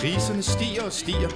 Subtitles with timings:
[0.00, 1.30] Priserne stiger og stiger.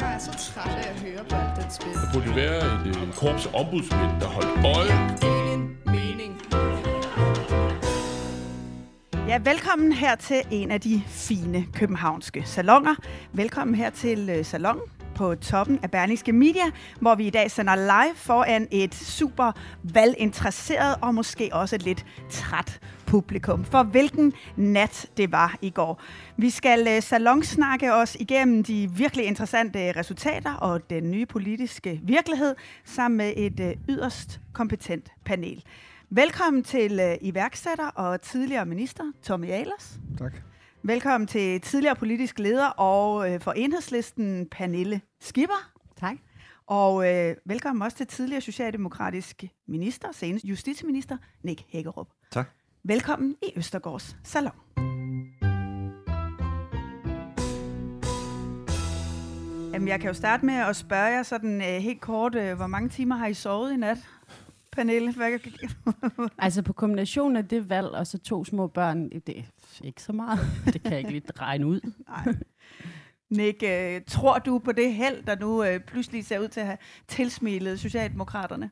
[0.00, 1.92] Jeg er så træt af at høre på alt den spil.
[1.92, 5.16] Der burde være et øh, korps ombudsmænd, der holdt øje.
[5.22, 6.42] Ingen mening.
[9.28, 12.94] Ja, velkommen her til en af de fine københavnske salonger.
[13.32, 14.80] Velkommen her til øh, salon
[15.16, 16.64] på toppen af Berlingske Media,
[17.00, 19.52] hvor vi i dag sender live foran et super
[19.82, 23.64] valginteresseret og måske også et lidt træt publikum.
[23.64, 26.02] For hvilken nat det var i går.
[26.36, 32.54] Vi skal øh, salonsnakke os igennem de virkelig interessante resultater og den nye politiske virkelighed
[32.84, 35.64] sammen med et øh, yderst kompetent panel.
[36.10, 39.98] Velkommen til øh, iværksætter og tidligere minister Tommy Ahlers.
[40.18, 40.32] Tak.
[40.86, 45.72] Velkommen til tidligere politisk leder og øh, for enhedslisten Pernille Skipper.
[46.00, 46.16] Tak.
[46.66, 52.06] Og øh, velkommen også til tidligere socialdemokratisk minister, senest justitsminister Nick Hækkerup.
[52.30, 52.50] Tak.
[52.84, 54.52] Velkommen i Østergaards Salon.
[59.72, 62.66] Jamen, jeg kan jo starte med at spørge jer sådan øh, helt kort, øh, hvor
[62.66, 63.98] mange timer har I sovet i nat?
[64.76, 65.38] Pernille, hvad
[66.38, 69.42] Altså på kombinationen af det valg og så to små børn, det er
[69.84, 70.38] ikke så meget.
[70.72, 71.80] Det kan jeg ikke lige regne ud.
[72.08, 72.34] Nej.
[73.30, 76.66] Nick, øh, tror du på det held, der nu øh, pludselig ser ud til at
[76.66, 78.70] have tilsmilet Socialdemokraterne?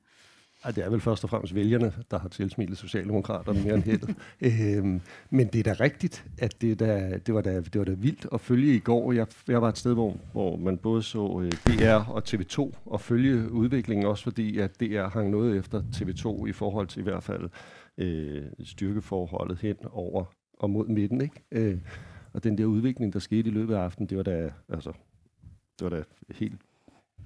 [0.64, 4.16] Ej, det er vel først og fremmest vælgerne, der har tilsmilet Socialdemokraterne mere end heldet.
[4.78, 7.92] øhm, men det er da rigtigt, at det, da, det, var da, det var da
[7.92, 9.12] vildt at følge i går.
[9.12, 13.00] Jeg, jeg var et sted, hvor, hvor man både så øh, DR og TV2 og
[13.00, 17.22] følge udviklingen, også fordi at DR hang noget efter TV2 i forhold til i hvert
[17.22, 17.50] fald
[17.98, 20.24] øh, styrkeforholdet hen over
[20.58, 21.20] og mod midten.
[21.20, 21.42] Ikke?
[21.52, 21.78] Øh,
[22.32, 24.92] og den der udvikling, der skete i løbet af aftenen, det var da, altså,
[25.78, 26.60] det var da helt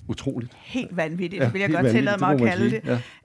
[0.09, 0.53] utroligt.
[0.63, 2.81] Helt vanvittigt, Ja, vil jeg godt tillade mig at kalde det.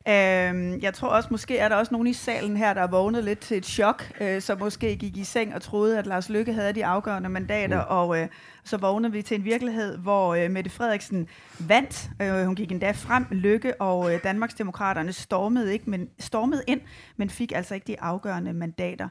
[0.05, 0.49] sige.
[0.49, 3.23] Øhm, jeg tror også, måske er der også nogen i salen her, der er vågnet
[3.23, 6.53] lidt til et chok, øh, som måske gik i seng og troede, at Lars Lykke
[6.53, 7.85] havde de afgørende mandater, Mm.
[7.89, 8.27] og øh,
[8.63, 11.27] så vågnede vi til en virkelighed, hvor øh, Mette Frederiksen
[11.59, 12.09] vandt.
[12.22, 16.81] Øh, hun gik endda frem, Lykke og øh, Danmarksdemokraterne stormede, ikke, men, stormede ind,
[17.17, 19.07] men fik altså ikke de afgørende mandater.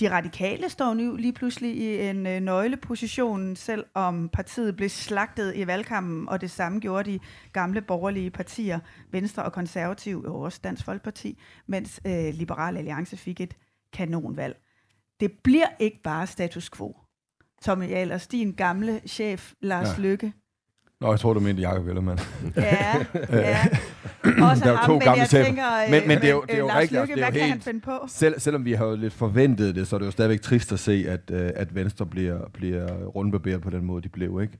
[0.00, 5.66] De radikale står nu lige pludselig i en øh, nøgleposition, selvom partiet blev slagtet i
[5.66, 7.18] valgkampen, og det samme gjorde de
[7.52, 8.78] gamle borgerlige partier,
[9.10, 13.54] Venstre og Konservativ, og også Dansk Folkeparti, mens øh, Liberal Alliance fik et
[13.92, 14.56] kanonvalg.
[15.20, 16.96] Det bliver ikke bare status quo.
[17.62, 20.02] Tommy Ahlers, din gamle chef, Lars ja.
[20.02, 20.32] Lykke.
[21.00, 22.18] Nå, jeg tror, du mente Jacob Ellemann.
[22.56, 23.66] Ja, ja.
[24.50, 25.44] Også Der er ham, to men gamle chefer.
[25.44, 27.26] tænker, øh, Men- men det er jo- det er jo Lars rigtigt, altså, det er
[27.26, 27.92] jo helt- han finde på?
[28.08, 30.78] Selv, selvom vi har jo lidt forventet det, så er det jo stadigvæk trist at
[30.78, 34.58] se, at, øh, at Venstre bliver, bliver rundbarberet på den måde, de blev, ikke?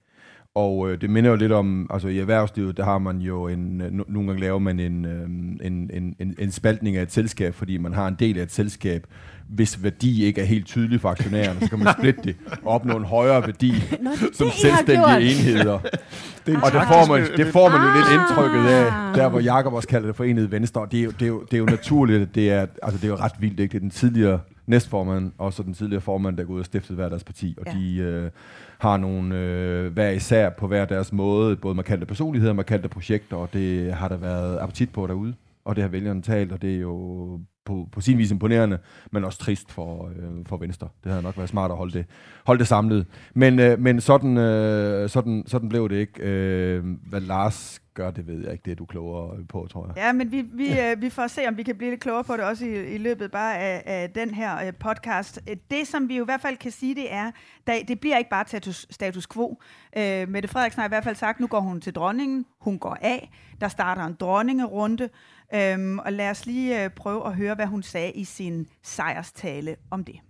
[0.56, 3.80] Og øh, det minder jo lidt om, altså i erhvervslivet, der har man jo en,
[3.80, 5.22] øh, no- nogle gange laver man en, øh,
[5.66, 8.52] en, en, en, en spaltning af et selskab, fordi man har en del af et
[8.52, 9.06] selskab,
[9.48, 12.96] hvis værdi ikke er helt tydelig for aktionærerne, så kan man splitte det og opnå
[12.96, 13.72] en højere værdi
[14.02, 15.72] Nå, det som det, selvstændige enheder.
[15.72, 18.14] er Og det får man, lidt- det får man jo lidt Ah.
[18.14, 20.86] indtrykket af, der hvor Jakob også kalder det forenede venstre.
[20.90, 23.04] Det er jo, det er jo, det er jo naturligt, at det er, altså det
[23.04, 23.72] er jo ret vildt, ikke?
[23.72, 26.96] Det er den tidligere næstformand, og så den tidligere formand, der er gået og stiftet
[26.96, 27.78] hver deres parti, og ja.
[27.78, 28.30] de øh,
[28.78, 33.36] har nogle øh, hver især på hver deres måde, både markante personligheder og markante projekter,
[33.36, 36.74] og det har der været appetit på derude, og det har vælgerne talt, og det
[36.74, 38.78] er jo på, på sin vis imponerende,
[39.10, 40.88] men også trist for, øh, for Venstre.
[41.04, 42.06] Det havde nok været smart at holde det,
[42.46, 43.06] holde det samlet.
[43.34, 46.22] Men, øh, men sådan, øh, sådan, sådan blev det ikke.
[46.22, 48.62] Øh, hvad Lars gør, det ved jeg ikke.
[48.64, 49.96] Det er du klogere på, tror jeg.
[49.96, 52.32] Ja, men vi, vi, øh, vi får se, om vi kan blive lidt klogere på
[52.32, 55.40] det også i, i løbet bare af, af den her øh, podcast.
[55.70, 57.30] Det, som vi jo i hvert fald kan sige, det er,
[57.66, 59.60] at det bliver ikke bare status, status quo.
[59.96, 62.96] Øh, Mette Frederiksen har i hvert fald sagt, nu går hun til dronningen, hun går
[63.00, 63.30] af,
[63.60, 65.08] der starter en dronningerunde,
[65.54, 69.76] øhm, og lad os lige øh, prøve at høre, hvad hun sagde i sin sejrstale
[69.90, 70.20] om det.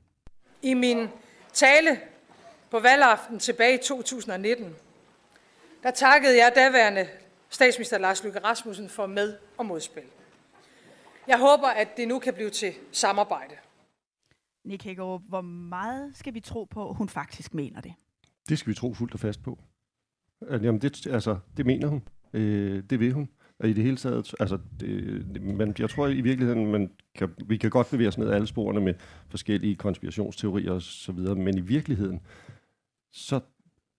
[0.63, 1.09] I min
[1.53, 2.01] tale
[2.71, 4.75] på valgaften tilbage i 2019,
[5.83, 7.09] der takkede jeg daværende
[7.51, 10.03] statsminister Lars Løkke Rasmussen for med- og modspil.
[11.29, 13.55] Jeg håber, at det nu kan blive til samarbejde.
[14.65, 17.95] Nick Hækkerup, hvor meget skal vi tro på, hun faktisk mener det?
[18.49, 19.59] Det skal vi tro fuldt og fast på.
[20.51, 22.03] Jamen, det, altså, det mener hun.
[22.33, 23.29] Øh, det vil hun.
[23.59, 27.57] Og i det hele taget, altså, det, men jeg tror i virkeligheden, man kan, vi
[27.57, 28.95] kan godt bevæge os ned alle sporene med
[29.29, 32.21] forskellige konspirationsteorier og så videre, men i virkeligheden,
[33.13, 33.41] så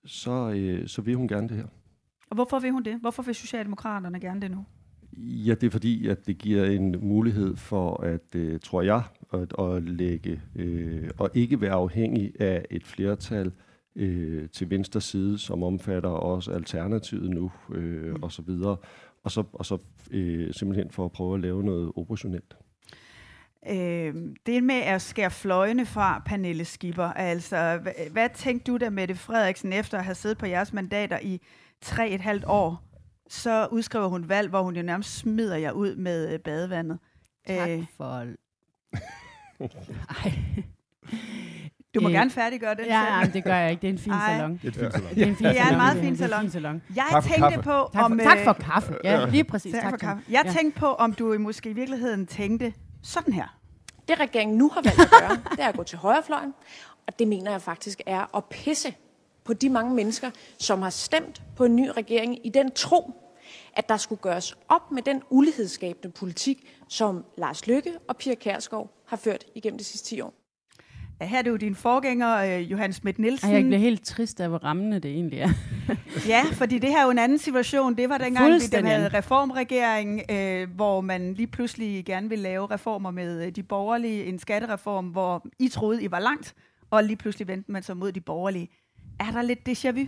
[0.07, 1.68] så, øh, så vil hun gerne det her.
[2.30, 2.98] Og hvorfor vil hun det?
[3.01, 4.65] Hvorfor vil Socialdemokraterne gerne det nu?
[5.18, 9.54] Ja, det er fordi, at det giver en mulighed for, at, øh, tror jeg, at,
[9.59, 13.51] at lægge øh, og ikke være afhængig af et flertal
[13.95, 18.24] øh, til venstre side, som omfatter også alternativet nu, øh, mm.
[18.24, 18.77] og så videre.
[19.27, 19.77] Og så, og så
[20.12, 22.57] øh, simpelthen for at prøve at lave noget operationelt.
[23.69, 24.15] Øh,
[24.45, 29.15] det med at skære fløjene fra Pernille Skipper, altså hvad, hvad tænkte du da, Mette
[29.15, 31.41] Frederiksen, efter at have siddet på jeres mandater i
[31.81, 32.83] tre et halvt år?
[33.29, 37.00] Så udskriver hun valg, hvor hun jo nærmest smider jer ud med øh, badevandet.
[37.47, 37.85] Tak øh.
[37.97, 38.25] for...
[40.23, 40.33] Ej.
[41.97, 42.85] Du må øh, gerne færdiggøre det.
[42.85, 43.81] Ja, nej, det gør jeg ikke.
[43.81, 44.59] Det er en fin salon.
[44.63, 45.09] Det er en fin salon.
[45.15, 45.77] Det er en fin Det er en salon.
[45.77, 46.49] meget Det fin en salon.
[46.51, 46.81] salon.
[46.95, 47.61] Jeg Tak for tænkte kaffe.
[47.61, 48.19] på, Tak, om...
[48.19, 48.94] for, tak øh, for kaffe.
[49.03, 49.73] Ja, lige præcis.
[49.73, 50.23] tak Tak, for kaffe.
[50.29, 50.51] Jeg Ja.
[50.51, 52.73] tænkte på, om du måske i virkeligheden tænkte
[53.03, 53.57] sådan her.
[54.07, 56.53] Det regeringen nu har valgt at gøre, det er at gå til højrefløjen,
[57.07, 58.94] og det mener jeg faktisk er at pisse
[59.45, 60.29] på de mange mennesker,
[60.59, 63.13] som har stemt på en ny regering i den tro,
[63.73, 69.03] at der skulle gøres op med den ulighedsskabende politik, som Lars Løkke og Pia Kærsgaard
[69.07, 70.33] har ført igennem de sidste 10 år.
[71.22, 73.50] Ja, her er det jo din forgænger, øh, Johan Schmidt Nielsen.
[73.50, 75.50] Ej, jeg bliver helt trist af, hvor rammende det egentlig er.
[76.28, 77.96] Ja, fordi det her er jo en anden situation.
[77.96, 82.66] Det var dengang, vi den havde reformregering, øh, hvor man lige pludselig gerne ville lave
[82.72, 84.25] reformer med øh, de borgerlige.
[84.25, 86.54] En skattereform, hvor I troede, I var langt,
[86.92, 88.69] og lige pludselig vendte man sig mod de borgerlige.
[89.19, 90.06] Er der lidt déjà vu?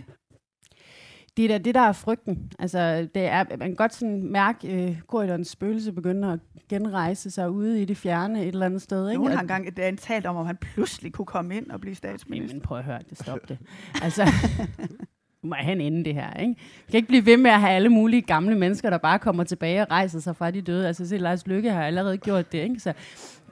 [1.48, 2.52] Det er det, der er frygten.
[2.58, 6.38] Altså, det er, man kan godt sådan mærke, øh, korridorens spøgelse begynder at
[6.68, 9.08] genrejse sig ude i det fjerne et eller andet sted.
[9.08, 9.18] Ikke?
[9.18, 12.54] Nogen har engang et talt om, om han pludselig kunne komme ind og blive statsminister.
[12.54, 13.58] Men prøv at høre, det stop det.
[14.02, 14.26] Altså,
[15.42, 16.54] må jeg en ende det her, ikke?
[16.86, 19.44] Vi kan ikke blive ved med at have alle mulige gamle mennesker, der bare kommer
[19.44, 20.86] tilbage og rejser sig fra de døde.
[20.86, 22.80] Altså, se, Lars Lykke har allerede gjort det, ikke?
[22.80, 22.92] Så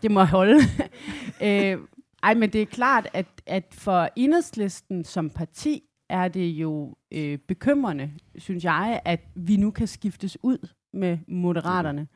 [0.02, 0.60] det må holde.
[1.42, 1.78] øh,
[2.22, 7.38] ej, men det er klart, at, at for enhedslisten som parti er det jo øh,
[7.38, 12.08] bekymrende, synes jeg, at vi nu kan skiftes ud med moderaterne.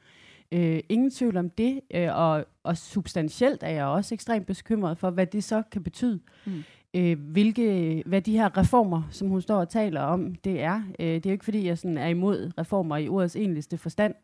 [0.53, 5.11] Øh, ingen tvivl om det, øh, og, og substantielt er jeg også ekstremt bekymret for,
[5.11, 6.21] hvad det så kan betyde.
[6.47, 6.65] Mm.
[6.95, 10.83] Øh, hvilke, hvad de her reformer, som hun står og taler om, det er.
[10.99, 14.15] Øh, det er jo ikke, fordi jeg sådan er imod reformer i ordets enligste forstand,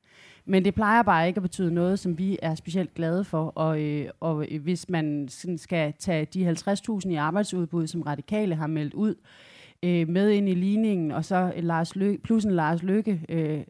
[0.45, 3.45] men det plejer bare ikke at betyde noget, som vi er specielt glade for.
[3.47, 8.67] Og, øh, og hvis man sådan skal tage de 50.000 i arbejdsudbud, som radikale har
[8.67, 12.83] meldt ud, øh, Øh, med ind i ligningen, og så Lars Lø- plus en Lars
[12.83, 13.61] Lykke øh,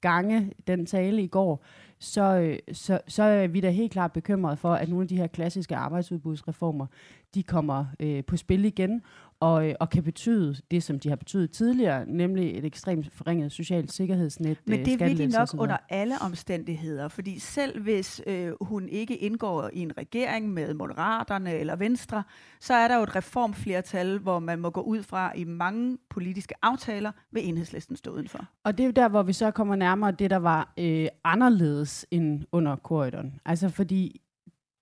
[0.00, 1.64] gange den tale i går,
[1.98, 5.16] så, øh, så, så er vi da helt klart bekymrede for, at nogle af de
[5.16, 6.86] her klassiske arbejdsudbudsreformer,
[7.34, 9.02] de kommer øh, på spil igen,
[9.40, 13.52] og, øh, og kan betyde det, som de har betydet tidligere, nemlig et ekstremt forringet
[13.52, 14.58] socialt sikkerhedsnet.
[14.66, 19.16] Men øh, det vil de nok under alle omstændigheder, fordi selv hvis øh, hun ikke
[19.16, 22.22] indgår i en regering med Moderaterne eller Venstre,
[22.60, 26.54] så er der jo et reformflertal, hvor man må gå ud fra i mange politiske
[26.62, 28.46] aftaler, vil enhedslisten stå udenfor.
[28.64, 32.06] Og det er jo der, hvor vi så kommer nærmere det, der var øh, anderledes
[32.10, 33.40] end under korridoren.
[33.44, 34.20] Altså fordi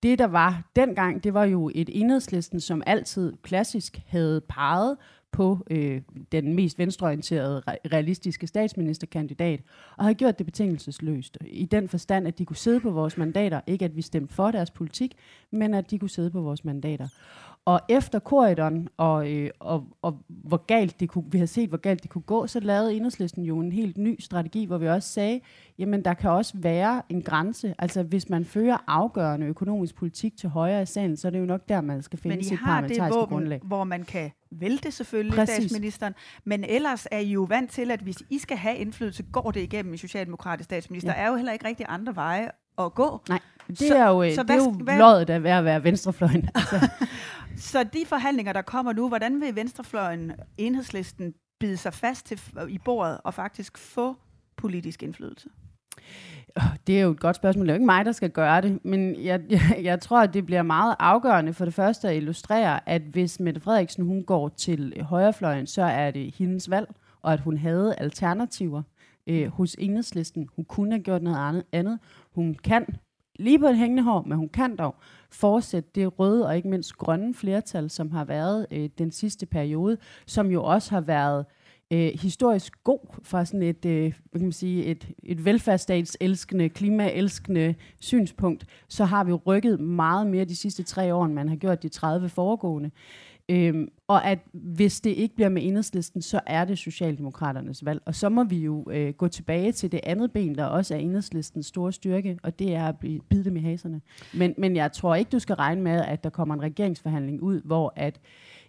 [0.03, 4.97] det, der var dengang, det var jo et enhedslisten, som altid klassisk havde peget
[5.31, 6.01] på øh,
[6.31, 9.59] den mest venstreorienterede, realistiske statsministerkandidat,
[9.97, 11.37] og havde gjort det betingelsesløst.
[11.45, 13.61] I den forstand, at de kunne sidde på vores mandater.
[13.67, 15.15] Ikke at vi stemte for deres politik,
[15.51, 17.07] men at de kunne sidde på vores mandater.
[17.65, 21.77] Og efter korridoren, og, øh, og, og hvor galt det kunne, vi har set, hvor
[21.77, 25.09] galt det kunne gå, så lavede enhedslisten jo en helt ny strategi, hvor vi også
[25.09, 25.39] sagde,
[25.79, 27.75] jamen der kan også være en grænse.
[27.79, 31.45] Altså hvis man fører afgørende økonomisk politik til højre i salen, så er det jo
[31.45, 33.59] nok der, man skal finde sit har det parlamentariske våben, grundlag.
[33.63, 35.55] hvor man kan vælte selvfølgelig Præcis.
[35.55, 36.13] statsministeren,
[36.45, 39.59] men ellers er I jo vant til, at hvis I skal have indflydelse, går det
[39.59, 41.11] igennem en socialdemokratisk statsminister.
[41.11, 41.17] Ja.
[41.17, 43.21] Der er jo heller ikke rigtig andre veje at gå.
[43.29, 45.57] Nej, det Så- er jo, øh, så det er hvad jo sk- hvad- loddet af
[45.57, 46.49] at være venstrefløjen.
[46.55, 46.89] Altså,
[47.57, 52.39] Så de forhandlinger, der kommer nu, hvordan vil Venstrefløjen, enhedslisten, bide sig fast til,
[52.69, 54.15] i bordet og faktisk få
[54.57, 55.49] politisk indflydelse?
[56.87, 57.65] Det er jo et godt spørgsmål.
[57.65, 60.33] Det er jo ikke mig, der skal gøre det, men jeg, jeg, jeg tror, at
[60.33, 64.49] det bliver meget afgørende for det første at illustrere, at hvis Mette Frederiksen hun går
[64.49, 66.87] til højrefløjen, så er det hendes valg,
[67.21, 68.81] og at hun havde alternativer
[69.27, 70.47] øh, hos enhedslisten.
[70.55, 71.99] Hun kunne have gjort noget andet.
[72.35, 72.85] Hun kan
[73.39, 74.95] lige på et hængende hår, men hun kan dog
[75.31, 79.97] fortsætte det røde og ikke mindst grønne flertal, som har været øh, den sidste periode,
[80.25, 81.45] som jo også har været
[81.93, 87.75] øh, historisk god fra sådan et, øh, hvad kan man sige, et, et velfærdsstatselskende, klimaelskende
[87.99, 91.83] synspunkt, så har vi rykket meget mere de sidste tre år, end man har gjort
[91.83, 92.91] de 30 foregående.
[93.49, 98.01] Øhm, og at hvis det ikke bliver med enhedslisten, så er det Socialdemokraternes valg.
[98.05, 100.99] Og så må vi jo øh, gå tilbage til det andet ben, der også er
[100.99, 104.01] enhedslistens store styrke, og det er at blive- bide dem i haserne.
[104.33, 107.61] Men, men jeg tror ikke, du skal regne med, at der kommer en regeringsforhandling ud,
[107.61, 108.19] hvor at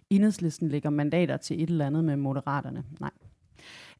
[0.09, 2.83] enhedslisten lægger mandater til et eller andet med moderaterne.
[2.99, 3.11] Nej.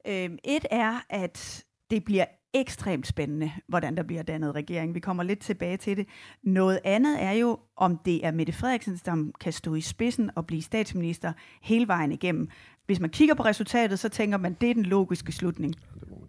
[0.07, 1.65] Øhm, et er, at
[1.95, 4.95] det bliver ekstremt spændende, hvordan der bliver dannet regering.
[4.95, 6.07] Vi kommer lidt tilbage til det.
[6.43, 10.45] Noget andet er jo, om det er Mette Frederiksen, som kan stå i spidsen og
[10.45, 12.49] blive statsminister hele vejen igennem.
[12.85, 15.75] Hvis man kigger på resultatet, så tænker man, det er den logiske slutning.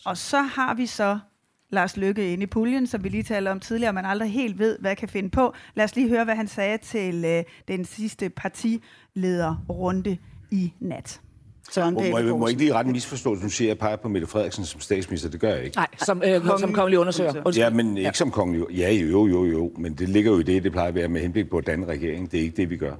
[0.04, 1.18] Og så har vi så
[1.70, 4.78] Lars Lykke inde i puljen, som vi lige talte om tidligere, man aldrig helt ved,
[4.78, 5.54] hvad kan finde på.
[5.74, 10.16] Lad os lige høre, hvad han sagde til øh, den sidste partilederrunde
[10.50, 11.20] i nat.
[11.72, 13.44] Søren må, må, jeg, må ikke lige ret en misforståelse?
[13.44, 15.28] Nu siger jeg, at jeg peger på Mette Frederiksen som statsminister.
[15.28, 15.76] Det gør jeg ikke.
[15.76, 16.60] Nej, som, øh, kongelig.
[16.60, 17.32] som kongelig undersøger.
[17.44, 17.64] Undskyld.
[17.64, 18.66] Ja, men ikke som kongelig.
[18.70, 19.72] Ja, jo, jo, jo.
[19.78, 21.86] Men det ligger jo i det, det plejer at være med henblik på at danne
[21.86, 22.32] regering.
[22.32, 22.94] Det er ikke det, vi gør.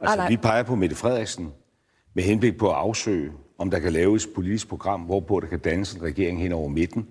[0.00, 0.28] Altså, nej.
[0.28, 1.52] vi peger på Mette Frederiksen
[2.14, 5.58] med henblik på at afsøge, om der kan laves et politisk program, hvorpå der kan
[5.58, 7.06] dannes en regering hen over midten.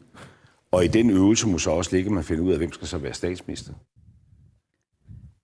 [0.72, 2.88] Og i den øvelse må så også ligge, at man finder ud af, hvem skal
[2.88, 3.74] så være statsminister.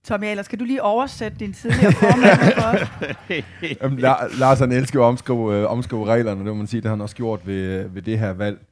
[0.07, 3.99] Tommy Ahlers, kan du lige oversætte din tidligere formand for Jamen,
[4.39, 7.01] Lars han elsker at omskrive, øh, omskrive reglerne, det må man sige, det har han
[7.01, 8.65] også gjort ved, ved det her valg.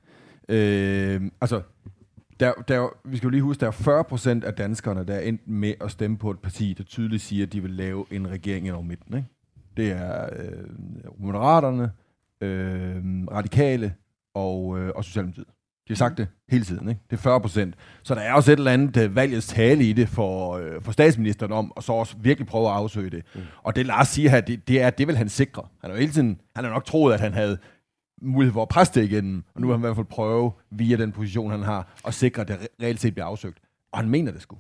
[0.50, 1.62] Øh, altså,
[2.40, 5.20] der, der, vi skal jo lige huske, der er 40 procent af danskerne, der er
[5.20, 8.30] endt med at stemme på et parti, der tydeligt siger, at de vil lave en
[8.30, 9.16] regering over midten.
[9.16, 9.28] Ikke?
[9.78, 10.64] Det er øh,
[11.18, 11.92] Moderaterne,
[12.42, 12.96] øh,
[13.32, 13.94] Radikale
[14.34, 15.55] og, øh, og Socialdemokratiet.
[15.88, 17.02] De har sagt det hele tiden, ikke?
[17.10, 17.76] Det er 40 procent.
[18.04, 20.92] Så der er også et eller andet uh, valgets tale i det for, uh, for
[20.92, 23.24] statsministeren om, og så også virkelig prøve at afsøge det.
[23.36, 23.42] Mm.
[23.64, 25.64] Og det Lars siger her, det, det er, det vil han sikre.
[25.82, 27.58] Han har jo hele tiden, han har nok troet, at han havde
[28.22, 30.98] mulighed for at presse det igen, og nu vil han i hvert fald prøve, via
[30.98, 33.58] den position, han har, at sikre, at det reelt set bliver afsøgt.
[33.92, 34.58] Og han mener det sgu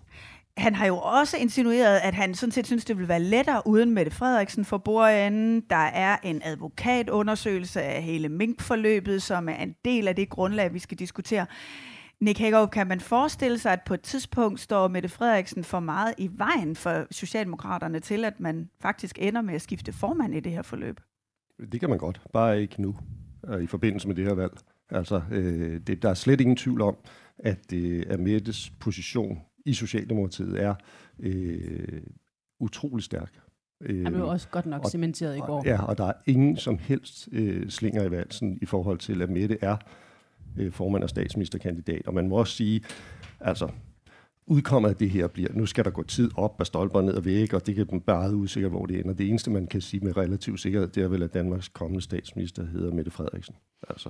[0.57, 3.91] han har jo også insinueret, at han sådan set synes, det vil være lettere uden
[3.91, 5.61] Mette Frederiksen for bordenden.
[5.69, 10.79] Der er en advokatundersøgelse af hele minkforløbet, som er en del af det grundlag, vi
[10.79, 11.45] skal diskutere.
[12.19, 16.13] Nick Hagerup, kan man forestille sig, at på et tidspunkt står Mette Frederiksen for meget
[16.17, 20.51] i vejen for Socialdemokraterne til, at man faktisk ender med at skifte formand i det
[20.51, 20.99] her forløb?
[21.71, 22.95] Det kan man godt, bare ikke nu,
[23.47, 24.53] øh, i forbindelse med det her valg.
[24.89, 26.95] Altså, øh, det, der er slet ingen tvivl om,
[27.39, 30.75] at øh, det er Mettes position i Socialdemokratiet er
[31.19, 32.01] øh,
[32.59, 33.39] utrolig stærk.
[33.81, 35.63] Øh, Han blev også godt nok og, cementeret i går.
[35.65, 39.29] Ja, og der er ingen som helst øh, slinger i valsen i forhold til, at
[39.29, 39.77] Mette er
[40.57, 42.07] øh, formand og statsministerkandidat.
[42.07, 42.83] Og man må også sige,
[43.39, 43.69] altså,
[44.47, 47.25] udkommet af det her bliver, nu skal der gå tid op af stolper ned og
[47.25, 49.13] væk, og det kan bare usikkert, hvor det ender.
[49.13, 52.65] Det eneste, man kan sige med relativ sikkerhed, det er vel, at Danmarks kommende statsminister
[52.65, 53.55] hedder Mette Frederiksen.
[53.89, 54.09] Altså,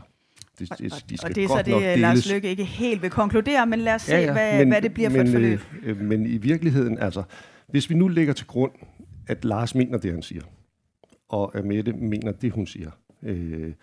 [0.59, 3.65] det, det, de skal og det er så det, Lars Lykke ikke helt vil konkludere,
[3.65, 5.59] men lad os se, ja, ja, hvad, men, hvad det bliver for men, et forløb.
[5.83, 7.23] Øh, men i virkeligheden, altså,
[7.67, 8.71] hvis vi nu lægger til grund,
[9.27, 10.41] at Lars mener det, han siger,
[11.29, 12.91] og at Mette mener det, hun siger,
[13.23, 13.73] øh,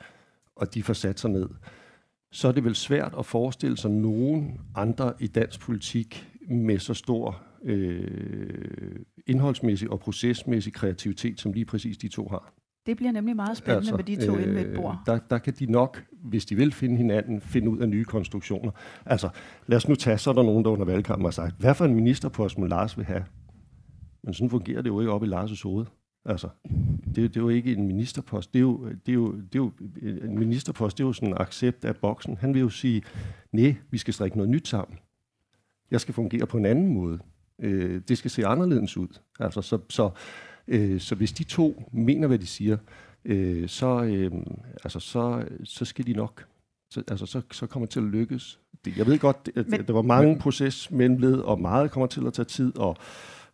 [0.57, 1.49] og de får sat sig ned,
[2.33, 6.95] så er det vel svært at forestille sig nogen andre i dansk politik med så
[6.95, 12.55] stor øh, indholdsmæssig og procesmæssig kreativitet, som lige præcis de to har.
[12.87, 14.99] Det bliver nemlig meget spændende altså, med de to øh, inde ved et bord.
[15.07, 18.71] Der, der kan de nok, hvis de vil finde hinanden, finde ud af nye konstruktioner.
[19.07, 19.29] Altså,
[19.67, 21.85] lad os nu tage, så er der nogen, der under valgkampen har sagt, hvad for
[21.85, 23.25] en ministerpost må Lars vil have?
[24.25, 25.87] Men sådan fungerer det jo ikke op i Lars' hoved.
[26.25, 26.49] Altså,
[27.05, 28.53] det, det er jo ikke en ministerpost.
[28.53, 29.73] Det er jo, det er jo, det er jo,
[30.03, 32.37] en ministerpost, det er jo sådan en accept af boksen.
[32.37, 33.03] Han vil jo sige,
[33.53, 34.99] nej, vi skal strikke noget nyt sammen.
[35.91, 37.19] Jeg skal fungere på en anden måde.
[37.59, 39.19] Øh, det skal se anderledes ud.
[39.41, 40.11] Altså, så, så
[40.69, 42.77] Øh, så hvis de to mener, hvad de siger,
[43.25, 44.33] øh, så, øh,
[44.85, 46.47] altså, så, så skal de nok.
[46.91, 48.61] Så, altså, så, så kommer det til at lykkes.
[48.85, 52.27] Det, jeg ved godt, at Men, der var mange proces mellemled, og meget kommer til
[52.27, 52.97] at tage tid, og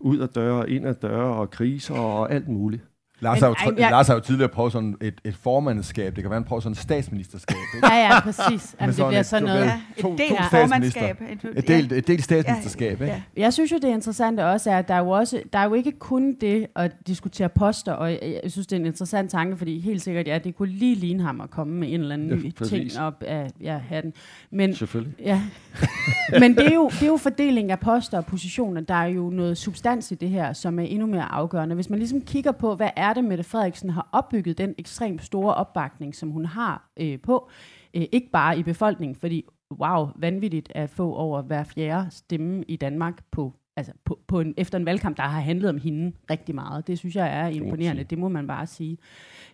[0.00, 2.82] ud af døre, ind af døre, og kriser og alt muligt.
[3.20, 3.90] Lars, har jo, ej, jeg...
[3.90, 6.16] Lars har jo tidligere prøvet sådan et, et formandskab.
[6.16, 7.56] Det kan være, han prøver sådan et statsministerskab.
[7.75, 7.87] Ikke?
[7.87, 8.75] Ja, ja, præcis.
[8.80, 9.64] Jamen, det bliver sådan noget...
[9.64, 11.22] Ja, et del to formandskab.
[11.56, 13.00] Et del, et del statsministerskab.
[13.00, 13.14] Ja, ja.
[13.14, 13.26] Ikke?
[13.37, 15.75] Jeg synes jo, det interessante også er, at der er jo, også, der er jo
[15.75, 19.80] ikke kun det at diskutere poster, og jeg, synes, det er en interessant tanke, fordi
[19.80, 22.52] helt sikkert, ja, det kunne lige ligne ham at komme med en eller anden ny
[22.60, 24.12] ja, ting op af ja, hatten.
[24.50, 25.14] Men, Selvfølgelig.
[25.20, 25.42] Ja.
[26.40, 28.80] Men det er, jo, det er jo fordeling af poster og positioner.
[28.80, 31.75] Der er jo noget substans i det her, som er endnu mere afgørende.
[31.75, 35.54] Hvis man ligesom kigger på, hvad er det, Mette Frederiksen har opbygget den ekstremt store
[35.54, 37.50] opbakning, som hun har øh, på.
[37.94, 42.76] Øh, ikke bare i befolkningen, fordi wow, vanvittigt at få over hver fjerde stemme i
[42.76, 46.54] Danmark på altså på, på en, efter en valgkamp, der har handlet om hende rigtig
[46.54, 46.86] meget.
[46.86, 48.98] Det synes jeg er imponerende, det må man bare sige.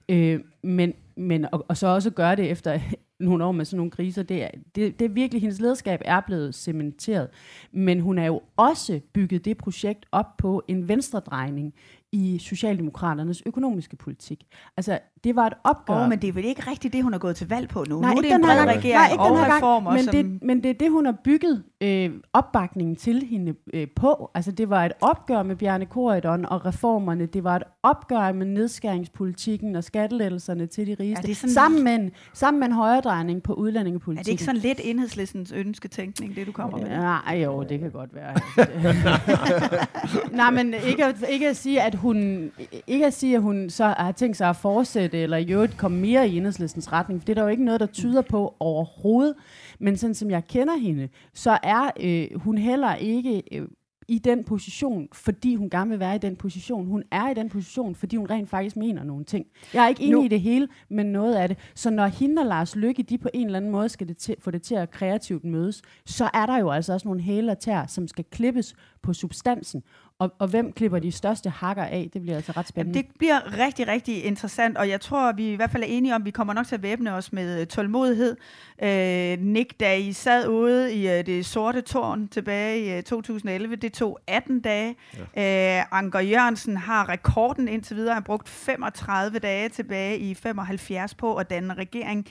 [0.08, 2.78] Øh, men, men og, og så også gøre det efter
[3.20, 6.20] nogle år med sådan nogle kriser, det er, det, det er virkelig, hendes lederskab er
[6.20, 7.28] blevet cementeret.
[7.72, 11.74] Men hun er jo også bygget det projekt op på en venstredrejning
[12.14, 14.46] i Socialdemokraternes økonomiske politik.
[14.76, 15.94] Altså, det var et opgør.
[16.02, 18.00] Åh, men det er vel ikke rigtigt det, hun er gået til valg på nu?
[18.00, 20.04] Nej, nu er det en bred regering Nej, ikke og den her gang, reformer, men,
[20.04, 20.12] som...
[20.14, 24.30] det, men det er det, hun har bygget øh, opbakningen til hende øh, på.
[24.34, 27.26] Altså, det var et opgør med Bjarne Korydon og reformerne.
[27.26, 31.22] Det var et opgør med nedskæringspolitikken og skattelettelserne til de rigeste.
[31.22, 34.20] Er det sådan- sammen, med en, sammen med en højredrejning på udlændingepolitikken.
[34.20, 36.88] Er det ikke sådan lidt enhedslistens ønsketænkning, det du kommer med?
[36.88, 38.34] Nej, jo, det kan godt være.
[40.36, 42.50] Nej, men ikke, at- ikke at sige, at hun
[42.86, 46.00] ikke at sige, at hun så har tænkt sig at fortsætte, eller i øvrigt komme
[46.00, 49.34] mere i enhedslistens retning, for det er der jo ikke noget, der tyder på overhovedet.
[49.78, 53.68] Men sådan som jeg kender hende, så er øh, hun heller ikke øh,
[54.08, 56.86] i den position, fordi hun gerne vil være i den position.
[56.86, 59.46] Hun er i den position, fordi hun rent faktisk mener nogle ting.
[59.74, 61.58] Jeg er ikke enig Nu- i det hele, men noget af det.
[61.74, 64.36] Så når hende og Lars Lykke, de på en eller anden måde skal det til,
[64.38, 67.86] få det til at kreativt mødes, så er der jo altså også nogle hæler tær,
[67.86, 69.82] som skal klippes på substansen.
[70.18, 72.10] Og, og hvem klipper de største hakker af?
[72.12, 72.98] Det bliver altså ret spændende.
[72.98, 76.22] Det bliver rigtig, rigtig interessant, og jeg tror, vi i hvert fald er enige om,
[76.22, 78.36] at vi kommer nok til at væbne os med øh, tålmodighed.
[78.82, 83.76] Øh, Nick, da I sad ude i øh, det sorte tårn tilbage i øh, 2011,
[83.76, 84.96] det tog 18 dage.
[85.36, 85.78] Ja.
[85.78, 88.14] Øh, Anker Jørgensen har rekorden indtil videre.
[88.14, 92.26] Han har brugt 35 dage tilbage i 75 på at danne regering.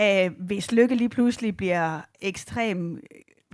[0.00, 3.00] Øh, hvis Lykke lige pludselig bliver ekstrem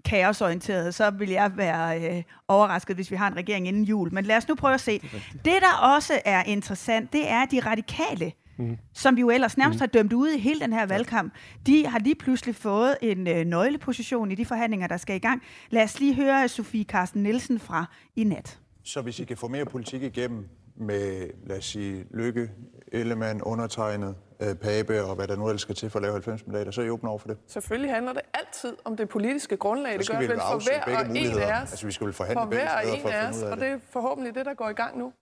[0.08, 4.14] kaosorienteret, så vil jeg være øh, overrasket, hvis vi har en regering inden jul.
[4.14, 4.98] Men lad os nu prøve at se.
[5.32, 8.76] Det, der også er interessant, det er de radikale, Mm.
[8.94, 11.32] som vi jo ellers nærmest har dømt ude i hele den her valgkamp.
[11.66, 15.42] De har lige pludselig fået en øh, nøgleposition i de forhandlinger, der skal i gang.
[15.70, 17.84] Lad os lige høre Sofie Carsten Nielsen fra
[18.16, 18.58] i nat.
[18.84, 22.50] Så hvis I kan få mere politik igennem med, lad os sige, Lykke,
[22.92, 26.46] Ellemann, undertegnet, øh, Pape og hvad der nu ellers skal til for at lave 90
[26.46, 27.38] mandater, så er I åbne over for det.
[27.46, 29.98] Selvfølgelig handler det altid om det politiske grundlag.
[29.98, 31.70] Det gør vi vel for hver og en af os.
[31.70, 33.42] Altså, vi skal vel forhandle for begge hver og en for at af finde os,
[33.42, 33.64] ud af og det.
[33.64, 35.12] det er forhåbentlig det, der går i gang nu.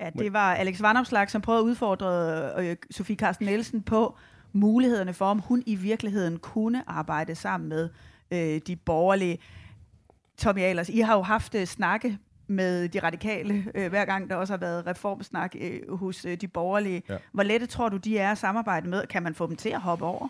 [0.00, 4.16] Ja, det var Alex Vanopslag, som prøvede at udfordre øh, Sofie Carsten Nielsen på
[4.52, 7.88] mulighederne for, om hun i virkeligheden kunne arbejde sammen med
[8.30, 9.38] øh, de borgerlige.
[10.38, 14.36] Tommy Ahlers, I har jo haft øh, snakke med de radikale, øh, hver gang der
[14.36, 17.02] også har været reformsnak øh, hos øh, de borgerlige.
[17.08, 17.16] Ja.
[17.32, 19.06] Hvor lette tror du, de er at samarbejde med?
[19.06, 20.28] Kan man få dem til at hoppe over?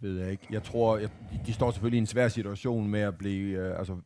[0.00, 0.46] ved jeg ikke.
[0.50, 3.78] Jeg tror, jeg, de, de står selvfølgelig i en svær situation med at blive, øh,
[3.78, 3.96] altså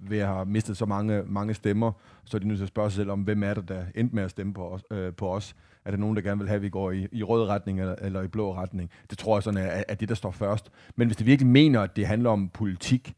[0.00, 1.92] ved at have mistet så mange, mange stemmer,
[2.24, 4.14] så er de nødt til at spørge sig selv om, hvem er det, der endte
[4.14, 4.82] med at stemme på os.
[4.90, 5.56] Øh, på os.
[5.84, 7.94] Er der nogen, der gerne vil have, at vi går i, i rød retning eller,
[7.94, 8.90] eller i blå retning?
[9.10, 10.70] Det tror jeg sådan er, er det, der står først.
[10.96, 13.14] Men hvis det virkelig mener, at det handler om politik,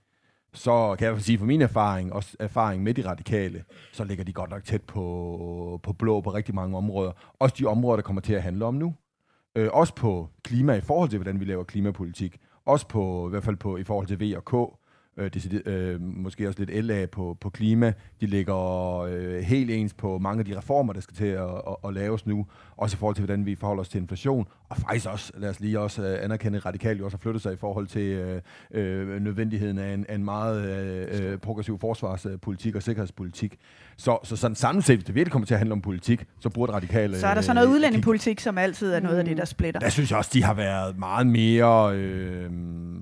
[0.54, 4.32] så kan jeg sige, for min erfaring, også erfaring med de radikale, så ligger de
[4.32, 7.12] godt nok tæt på, på blå på rigtig mange områder.
[7.38, 8.94] Også de områder, der kommer til at handle om nu.
[9.56, 12.38] Øh, også på klima i forhold til, hvordan vi laver klimapolitik.
[12.66, 14.83] Også på, i hvert fald på, i forhold til V og K.
[15.16, 17.92] Øh, det, øh, måske også lidt LA på, på klima.
[18.20, 21.76] De ligger øh, helt ens på mange af de reformer, der skal til at, at,
[21.84, 22.46] at laves nu.
[22.76, 24.46] Også i forhold til, hvordan vi forholder os til inflation.
[24.68, 27.42] Og faktisk også, lad os lige også øh, anerkende, at radikalt jo også har flyttet
[27.42, 31.78] sig i forhold til øh, øh, nødvendigheden af en, af en meget øh, øh, progressiv
[31.78, 33.58] forsvarspolitik og sikkerhedspolitik.
[33.96, 36.48] Så, så sådan samlet set, hvis det virkelig kommer til at handle om politik, så
[36.48, 37.18] burde radikale...
[37.18, 39.80] Så er der så noget udlændingepolitik, som altid er noget af det, der splitter.
[39.80, 42.50] Der synes jeg også, de har været meget mere øh,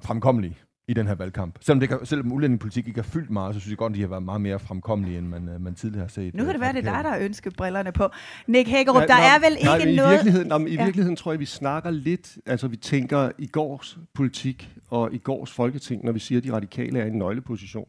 [0.02, 1.58] fremkommelige i den her valgkamp.
[1.60, 4.00] Selvom, det, kan- selvom udlændingepolitik ikke har fyldt meget, så synes jeg godt, at de
[4.00, 6.34] har været meget mere fremkommelige, end man, øh, man tidligere har set.
[6.34, 8.08] Nu kan øh, det være, det er dig, der har ønsket brillerne på.
[8.46, 10.12] Nick Hækkerup, der er vel nej, ikke i noget...
[10.12, 10.84] Virkeligheden, nej, I Ja.
[10.84, 15.52] virkeligheden tror jeg, vi snakker lidt, altså vi tænker i gårs politik og i gårs
[15.52, 17.88] folketing, når vi siger, at de radikale er i en nøgleposition.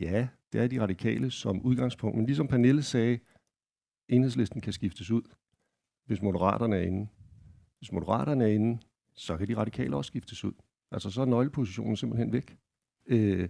[0.00, 3.18] Ja, det er de radikale som udgangspunkt, men ligesom Pernille sagde,
[4.08, 5.22] enhedslisten kan skiftes ud,
[6.06, 7.08] hvis moderaterne er inde.
[7.78, 8.78] Hvis moderaterne er inde,
[9.14, 10.52] så kan de radikale også skiftes ud.
[10.92, 12.56] Altså så er nøglepositionen simpelthen væk.
[13.08, 13.48] Øh,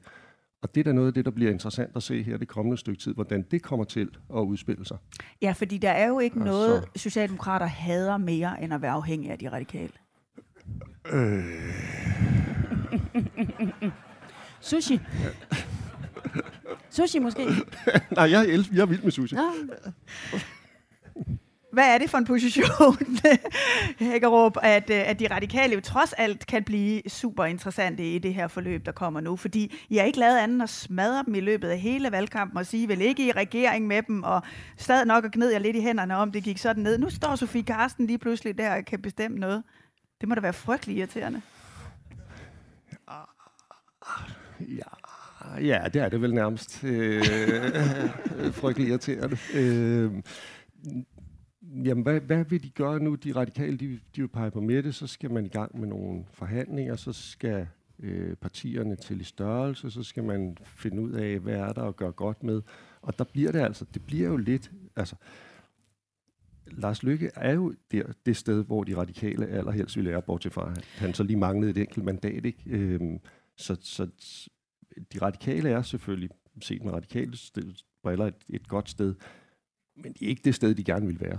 [0.62, 2.78] og det er da noget af det, der bliver interessant at se her det kommende
[2.78, 4.96] stykke tid, hvordan det kommer til at udspille sig.
[5.42, 9.30] Ja, fordi der er jo ikke Og noget, Socialdemokrater hader mere, end at være afhængig
[9.30, 9.92] af de radikale.
[11.12, 11.44] Øh,
[14.60, 15.00] Sushi.
[16.90, 17.46] Sushi måske.
[18.16, 19.36] nej, jeg, elsker, jeg er vild med sushi.
[19.36, 19.42] Nå.
[21.72, 22.96] Hvad er det for en position,
[24.10, 28.34] Hækkerup, at, øh, at de radikale jo trods alt kan blive super interessante i det
[28.34, 29.36] her forløb, der kommer nu?
[29.36, 32.58] Fordi I har ikke lavet andet end at smadre dem i løbet af hele valgkampen
[32.58, 34.42] og sige, vel ikke i regering med dem, og
[34.76, 36.98] stadig nok at gnide jer lidt i hænderne om, det gik sådan ned.
[36.98, 39.62] Nu står Sofie Karsten lige pludselig der og kan bestemme noget.
[40.20, 41.42] Det må da være frygtelig irriterende.
[44.60, 46.84] Ja, ja, det er det vel nærmest.
[46.84, 47.24] Øh,
[48.60, 49.38] frygtelig irriterende.
[49.54, 50.12] Øh,
[51.84, 53.14] jamen, hvad, hvad vil de gøre nu?
[53.14, 56.24] De radikale, de, de vil pege på Mette, så skal man i gang med nogle
[56.32, 57.66] forhandlinger, så skal
[57.98, 61.96] øh, partierne til i størrelse, så skal man finde ud af, hvad er der at
[61.96, 62.62] gøre godt med.
[63.02, 65.16] Og der bliver det altså, det bliver jo lidt, altså,
[66.66, 70.70] Lars Lykke er jo der, det sted, hvor de radikale allerhelst ville være, bortset fra,
[70.70, 72.44] at han så lige manglede et enkelt mandat.
[72.44, 72.62] Ikke?
[72.66, 73.18] Øhm,
[73.56, 74.06] så, så
[75.12, 76.30] de radikale er selvfølgelig,
[76.60, 77.32] set med radikale
[78.02, 79.14] briller, et, et godt sted,
[79.96, 81.38] men det er ikke det sted, de gerne vil være.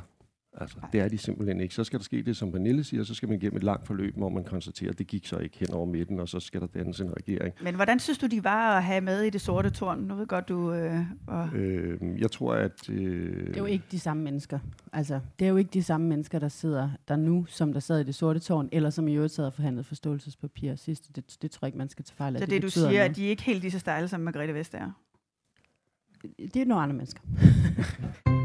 [0.57, 1.75] Altså, det er de simpelthen ikke.
[1.75, 4.17] Så skal der ske det, som Pernille siger, så skal man igennem et langt forløb,
[4.17, 6.67] hvor man konstaterer, at det gik så ikke hen over midten, og så skal der
[6.67, 7.53] dannes en regering.
[7.63, 9.99] Men hvordan synes du, de var at have med i det sorte tårn?
[9.99, 10.73] Nu ved godt, du...
[10.73, 11.55] Øh, og...
[11.55, 12.89] øh, jeg tror, at...
[12.89, 13.47] Øh...
[13.47, 14.59] Det er jo ikke de samme mennesker.
[14.93, 17.99] Altså, det er jo ikke de samme mennesker, der sidder der nu, som der sad
[17.99, 21.15] i det sorte tårn, eller som i øvrigt sad og forhandlede forståelsespapir sidst.
[21.15, 22.39] Det, det tror jeg ikke, man skal tage fejl af.
[22.39, 22.99] Så det, det du siger, noget.
[22.99, 24.91] at de er ikke helt lige så stejle, som Margrethe Vestager?
[26.37, 27.21] Det er nogle andre mennesker.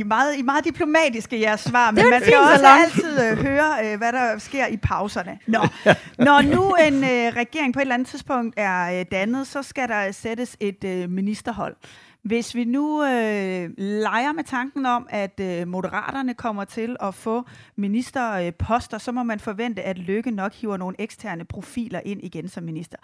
[0.00, 3.38] I er meget, I er meget diplomatiske jeres svar, men man skal også altid øh,
[3.38, 5.38] høre, øh, hvad der sker i pauserne.
[5.46, 5.58] Nå.
[6.26, 9.88] Når nu en øh, regering på et eller andet tidspunkt er øh, dannet, så skal
[9.88, 11.76] der sættes et øh, ministerhold.
[12.22, 17.44] Hvis vi nu øh, leger med tanken om, at øh, moderaterne kommer til at få
[17.76, 22.64] ministerposter, så må man forvente, at Lykke nok hiver nogle eksterne profiler ind igen som
[22.64, 22.96] minister.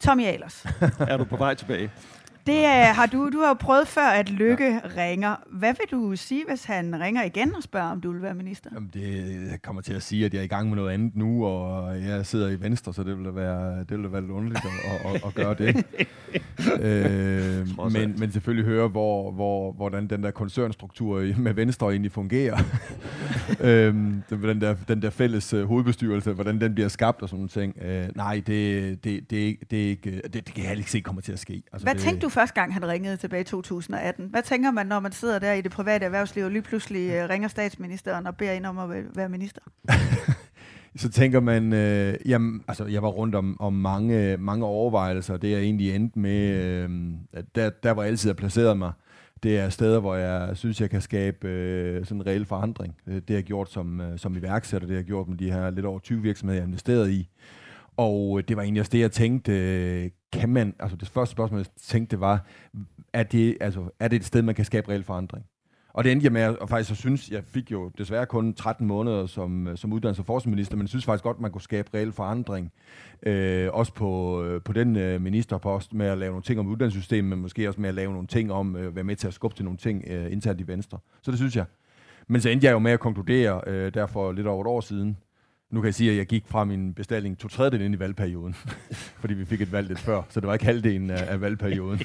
[0.00, 0.66] Tommy Ahlers.
[1.10, 1.90] er du på vej tilbage?
[2.46, 5.02] Det er, har du, du har jo prøvet før, at Lykke ja.
[5.02, 5.36] ringer.
[5.50, 8.70] Hvad vil du sige, hvis han ringer igen og spørger, om du vil være minister?
[8.74, 9.02] Jamen det
[9.50, 12.02] jeg kommer til at sige, at jeg er i gang med noget andet nu, og
[12.02, 15.24] jeg sidder i Venstre, så det vil være, det vil være lidt underligt at, at,
[15.26, 15.76] at gøre det.
[16.86, 22.58] øh, men, men selvfølgelig høre, hvor, hvor, hvordan den der koncernstruktur med Venstre egentlig fungerer.
[23.60, 23.94] øh,
[24.30, 27.78] den, der, den der fælles uh, hovedbestyrelse, hvordan den bliver skabt og sådan nogle ting.
[27.82, 31.22] Øh, nej, det, det, det, det, er ikke, det, det kan jeg ikke se kommer
[31.22, 31.62] til at ske.
[31.72, 34.26] Altså, Hvad det, tænkte du første gang, han ringede tilbage i 2018?
[34.26, 37.28] Hvad tænker man, når man sidder der i det private erhvervsliv, og lige pludselig øh,
[37.28, 39.60] ringer statsministeren og beder ind om at være minister?
[40.96, 45.54] så tænker man, øh, jamen, altså jeg var rundt om, om mange, mange overvejelser, det
[45.54, 46.90] er egentlig endte med, øh,
[47.32, 48.92] at der, der hvor jeg altid har placeret mig,
[49.42, 52.96] det er steder, hvor jeg synes, jeg kan skabe øh, sådan en reel forandring.
[53.06, 55.70] Det har jeg gjort som, øh, som iværksætter, det har jeg gjort med de her
[55.70, 57.28] lidt over 20 virksomheder, jeg har investeret i.
[57.96, 61.32] Og øh, det var egentlig også det, jeg tænkte, øh, kan man, altså det første
[61.32, 62.46] spørgsmål, jeg tænkte, var,
[63.12, 65.46] er det, altså, er det et sted, man kan skabe reel forandring?
[65.94, 68.86] Og det endte jeg med, at faktisk så synes, jeg fik jo desværre kun 13
[68.86, 71.88] måneder som, øh, som uddannelses- og forskningsminister, men jeg synes faktisk godt, man kunne skabe
[71.94, 72.72] reel forandring.
[73.22, 77.38] Øh, også på, på den øh, ministerpost med at lave nogle ting om uddannelsessystemet, men
[77.38, 79.64] måske også med at lave nogle ting om, øh, være med til at skubbe til
[79.64, 80.98] nogle ting øh, internt i Venstre.
[81.22, 81.64] Så det synes jeg.
[82.28, 85.16] Men så endte jeg jo med at konkludere, øh, derfor lidt over et år siden,
[85.74, 88.54] nu kan jeg sige, at jeg gik fra min bestilling to tredjedel ind i valgperioden,
[89.20, 92.00] fordi vi fik et valg lidt før, så det var ikke halvdelen af, af valgperioden.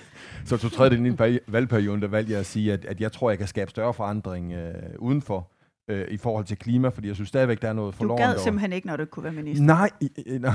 [0.45, 3.29] Så to tredjedel ind i valgperioden, der valgte jeg at sige, at, at jeg tror,
[3.29, 5.51] jeg kan skabe større forandring øh, udenfor,
[5.89, 8.39] øh, i forhold til klima, fordi jeg synes stadigvæk, der er noget forlorent Du gad
[8.43, 9.65] simpelthen ikke, når du kunne være minister?
[9.65, 9.89] Nej,
[10.27, 10.53] nej.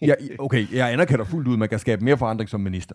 [0.08, 2.94] ja, okay, jeg anerkender fuldt ud, at man kan skabe mere forandring som minister,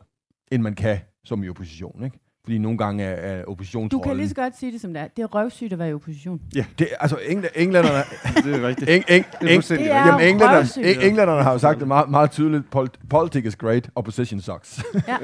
[0.51, 2.19] end man kan som i opposition, ikke?
[2.43, 4.03] Fordi nogle gange er, er oppositionsrollen...
[4.03, 5.07] Du kan lige så godt sige det som det er.
[5.07, 6.41] Det er røvsygt at være i opposition.
[6.55, 8.03] Ja, det, altså engl- englænderne...
[8.45, 8.89] det er rigtigt.
[8.89, 12.63] Eng, eng, eng, det er jamen, englænderne, englænderne har jo sagt det meget, meget tydeligt.
[13.09, 14.83] Politics is great, opposition sucks.
[15.07, 15.17] Ja.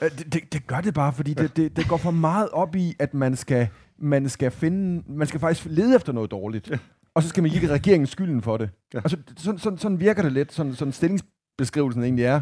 [0.08, 2.96] det, det, det, gør det bare, fordi det, det, det går for meget op i,
[2.98, 5.02] at man skal, man skal finde...
[5.08, 6.70] Man skal faktisk lede efter noget dårligt.
[6.70, 6.78] Ja.
[7.14, 8.70] Og så skal man give regeringen skylden for det.
[8.94, 8.98] Ja.
[8.98, 12.40] Altså, sådan, sådan, sådan virker det lidt, sådan, sådan stillingsbeskrivelsen egentlig er.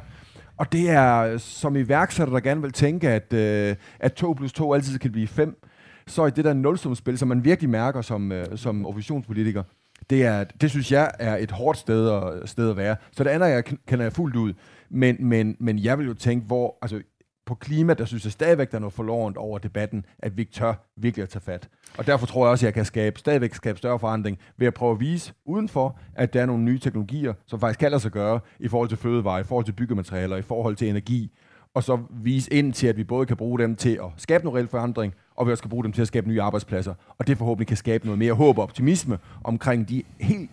[0.59, 4.53] Og det er øh, som iværksætter, der gerne vil tænke, at, øh, at 2 plus
[4.53, 5.65] 2 altid kan blive 5,
[6.07, 9.63] så i det der nulsumspil, som man virkelig mærker som, øh, som oppositionspolitiker,
[10.11, 12.97] det, er, det synes jeg er et hårdt sted at, sted at være.
[13.13, 14.53] Så det andet jeg kender jeg fuldt ud.
[14.91, 17.03] Men, men, men jeg vil jo tænke, hvor, altså,
[17.49, 20.75] på klima, der synes jeg stadigvæk, der er noget forlorent over debatten, at vi tør
[20.97, 21.69] virkelig at tage fat.
[21.99, 24.75] Og derfor tror jeg også, at jeg kan skabe, stadigvæk skabe større forandring ved at
[24.75, 28.11] prøve at vise udenfor, at der er nogle nye teknologier, som faktisk kan lade sig
[28.11, 31.31] gøre i forhold til fødevare, i forhold til byggematerialer, i forhold til energi,
[31.75, 34.57] og så vise ind til, at vi både kan bruge dem til at skabe noget
[34.59, 36.95] reel forandring, og vi også kan bruge dem til at skabe nye arbejdspladser.
[37.19, 40.51] Og det forhåbentlig kan skabe noget mere håb og optimisme omkring de helt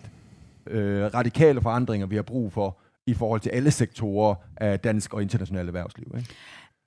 [0.66, 5.22] øh, radikale forandringer, vi har brug for i forhold til alle sektorer af dansk og
[5.22, 6.14] internationalt erhvervsliv.
[6.16, 6.34] Ikke?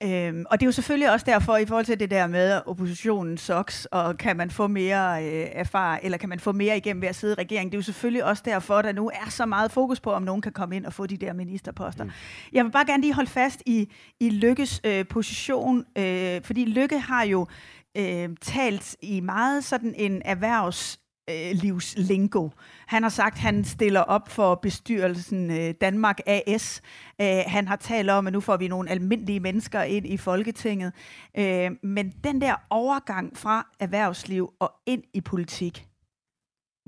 [0.02, 3.38] Øhm, og det er jo selvfølgelig også derfor, i forhold til det der med oppositionen
[3.38, 7.08] soks, og kan man få mere øh, erfaring, eller kan man få mere igennem ved
[7.08, 9.46] at sidde i regeringen, det er jo selvfølgelig også derfor, at der nu er så
[9.46, 12.04] meget fokus på, om nogen kan komme ind og få de der ministerposter.
[12.04, 12.10] Mm.
[12.52, 13.88] Jeg vil bare gerne lige holde fast i,
[14.20, 17.46] i Lykkes øh, position, øh, fordi Lykke har jo
[17.96, 20.99] øh, talt i meget sådan en erhvervs
[21.30, 22.48] øh, livslingo.
[22.86, 26.82] Han har sagt, at han stiller op for bestyrelsen øh, Danmark AS.
[27.20, 30.92] Øh, han har talt om, at nu får vi nogle almindelige mennesker ind i Folketinget.
[31.38, 35.89] Øh, men den der overgang fra erhvervsliv og ind i politik,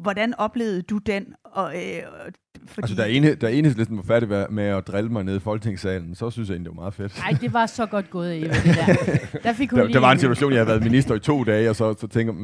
[0.03, 1.27] Hvordan oplevede du den?
[1.45, 2.03] Og, øh,
[2.67, 2.83] fordi...
[2.83, 6.31] Altså, da, ene, da enhedslisten var færdig med at drille mig ned i folketingssalen, så
[6.31, 7.19] synes jeg egentlig, det var meget fedt.
[7.19, 8.97] Nej, det var så godt gået, Eva, det der.
[9.43, 11.71] Der, fik hun der, der var en situation, jeg havde været minister i to dage,
[11.71, 12.35] og så, så, tænker,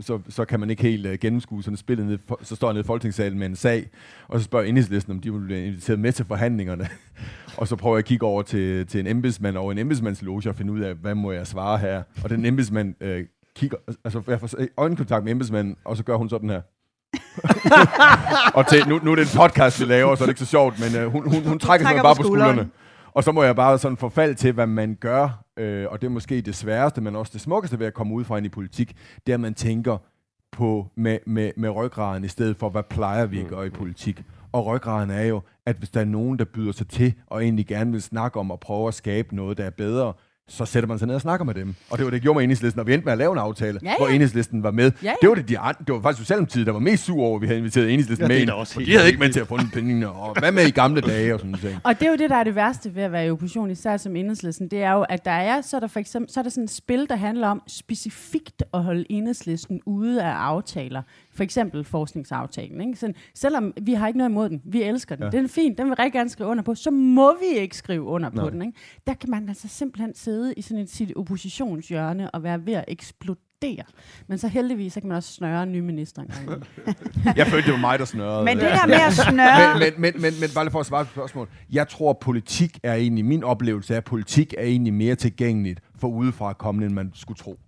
[0.00, 2.84] så, så kan man ikke helt uh, gennemskue sådan spillet ned, så står jeg nede
[2.84, 3.88] i folketingssalen med en sag,
[4.28, 6.88] og så spørger enhedslisten, om de vil blive inviteret med til forhandlingerne.
[7.58, 10.56] og så prøver jeg at kigge over til, til en embedsmand over en embedsmandsloge og
[10.56, 12.02] finde ud af, hvad må jeg svare her.
[12.24, 13.24] Og den embedsmand øh,
[13.56, 16.60] kigger, altså jeg får øjenkontakt med embedsmanden, og så gør hun sådan her.
[18.58, 20.46] og til, nu, nu er det en podcast, vi laver, så er det ikke så
[20.46, 22.68] sjovt, men øh, hun, hun, hun, trækker, sig bare på skuldrene.
[23.12, 26.10] Og så må jeg bare sådan forfalde til, hvad man gør, øh, og det er
[26.10, 28.96] måske det sværeste, men også det smukkeste ved at komme ud fra ind i politik,
[29.26, 29.98] det er, at man tænker
[30.52, 34.22] på med, med, med ryggraden i stedet for, hvad plejer vi at gøre i politik.
[34.52, 37.66] Og ryggraden er jo, at hvis der er nogen, der byder sig til, og egentlig
[37.66, 40.12] gerne vil snakke om at prøve at skabe noget, der er bedre,
[40.48, 41.74] så sætter man sig ned og snakker med dem.
[41.90, 43.80] Og det var det, gjorde med enhedslisten, og vi endte med at lave en aftale,
[43.82, 43.96] ja, ja.
[43.96, 44.92] hvor enhedslisten var med.
[45.02, 45.14] Ja, ja.
[45.20, 47.46] Det var det, de, det var faktisk Socialdemokratiet, der var mest sur over, at vi
[47.46, 48.50] havde inviteret enhedslisten ja, med ind.
[48.50, 51.34] Og de havde ikke med til at funde pengene, og hvad med i gamle dage
[51.34, 51.80] og sådan noget.
[51.84, 53.96] Og det er jo det, der er det værste ved at være i opposition, især
[53.96, 56.42] som enhedslisten, det er jo, at der er, så er der for eksempel, så er
[56.42, 61.02] der sådan et spil, der handler om specifikt at holde enhedslisten ude af aftaler.
[61.34, 62.80] For eksempel forskningsaftalen.
[62.80, 62.98] Ikke?
[62.98, 65.30] Så, selvom vi har ikke noget imod den, vi elsker den, ja.
[65.30, 68.02] den er fin, den vil rigtig gerne skrive under på, så må vi ikke skrive
[68.02, 68.44] under Nej.
[68.44, 68.62] på den.
[68.62, 68.78] Ikke?
[69.06, 72.84] Der kan man altså simpelthen sidde i sådan et sit oppositionshjørne og være ved at
[72.88, 73.84] eksplodere.
[74.26, 76.66] Men så heldigvis så kan man også snøre en ny minister engang.
[77.38, 78.44] jeg følte, det var mig, der snørede.
[78.44, 79.78] Men det der med at snøre...
[79.78, 81.48] men, men, men, men, men bare lige for at svare på spørgsmål.
[81.72, 85.80] Jeg tror, at politik er egentlig, min oplevelse af, at politik er egentlig mere tilgængeligt
[85.98, 87.58] for udefra kommende, end man skulle tro.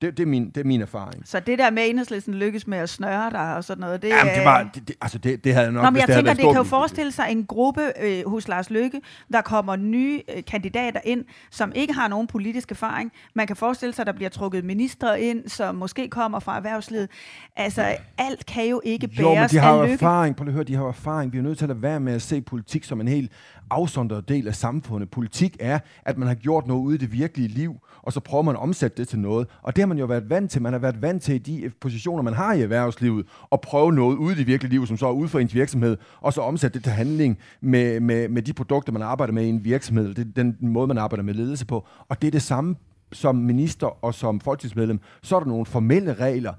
[0.00, 1.22] Det, det, er min, det er min erfaring.
[1.28, 4.34] Så det der med enhedslisten lykkes med at snøre dig og sådan noget, det Jamen,
[4.34, 6.32] det var, det, det, altså det, det havde jeg nok, Nå, men jeg det tænker,
[6.34, 9.00] det kan jo forestille sig en gruppe øh, hos Lars Lykke,
[9.32, 13.12] der kommer nye øh, kandidater ind, som ikke har nogen politisk erfaring.
[13.34, 17.08] Man kan forestille sig, at der bliver trukket ministre ind, som måske kommer fra erhvervslivet.
[17.56, 20.36] Altså, alt kan jo ikke bæres jo, men de har jo erfaring.
[20.36, 21.32] Prøv at høre, de har erfaring.
[21.32, 23.32] Vi er nødt til at være med at se politik som en helt
[23.70, 25.10] afsondret del af samfundet.
[25.10, 28.42] Politik er, at man har gjort noget ude i det virkelige liv, og så prøver
[28.42, 29.48] man at omsætte det til noget.
[29.62, 30.62] Og det har man jo været vant til.
[30.62, 34.16] Man har været vant til i de positioner, man har i erhvervslivet, at prøve noget
[34.16, 36.74] ude i det virkelige liv, som så er ude for ens virksomhed, og så omsætte
[36.74, 40.14] det til handling med, med, med de produkter, man arbejder med i en virksomhed.
[40.14, 41.86] Det er den måde, man arbejder med ledelse på.
[42.08, 42.76] Og det er det samme
[43.12, 45.00] som minister og som folketingsmedlem.
[45.22, 46.52] Så er der nogle formelle regler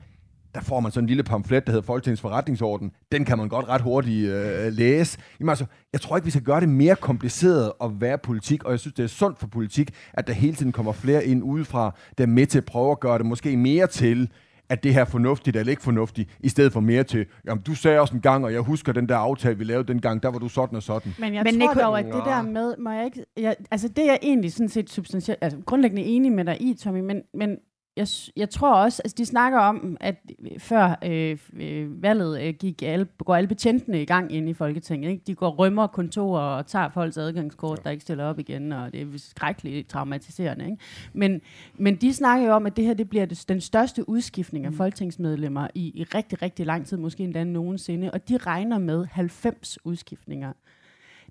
[0.56, 2.92] der får man sådan en lille pamflet, der hedder Folketingets forretningsorden.
[3.12, 5.18] Den kan man godt ret hurtigt øh, læse.
[5.40, 8.72] Jamen altså, jeg tror ikke, vi skal gøre det mere kompliceret at være politik, og
[8.72, 11.96] jeg synes, det er sundt for politik, at der hele tiden kommer flere ind udefra,
[12.18, 14.30] der er med til at prøve at gøre det måske mere til,
[14.70, 17.76] at det her er fornuftigt eller ikke fornuftigt, i stedet for mere til, jamen du
[17.76, 20.40] sagde også en gang, og jeg husker den der aftale, vi lavede dengang, der var
[20.40, 21.14] du sådan og sådan.
[21.20, 23.88] Men jeg Men tror Nico, dog, at det der med, må jeg ikke, jeg, altså
[23.88, 27.22] det er jeg egentlig sådan set substantielt, altså grundlæggende enig med dig i, Tommy, men,
[27.34, 27.58] men
[27.98, 30.16] jeg, jeg tror også, altså de snakker om, at
[30.58, 35.10] før øh, øh, valget øh, gik alle, går alle betjentene i gang ind i Folketinget.
[35.10, 35.24] Ikke?
[35.28, 37.84] De går rømmer kontorer og tager folks adgangskort, ja.
[37.84, 40.66] der ikke stiller op igen, og det er skrækkeligt traumatiserende.
[40.66, 40.78] Ikke?
[41.14, 41.42] Men,
[41.78, 44.72] men de snakker jo om, at det her det bliver det, den største udskiftning af
[44.72, 44.78] mm.
[44.78, 49.86] folketingsmedlemmer i, i rigtig, rigtig lang tid, måske endda nogensinde, og de regner med 90
[49.86, 50.54] udskiftninger.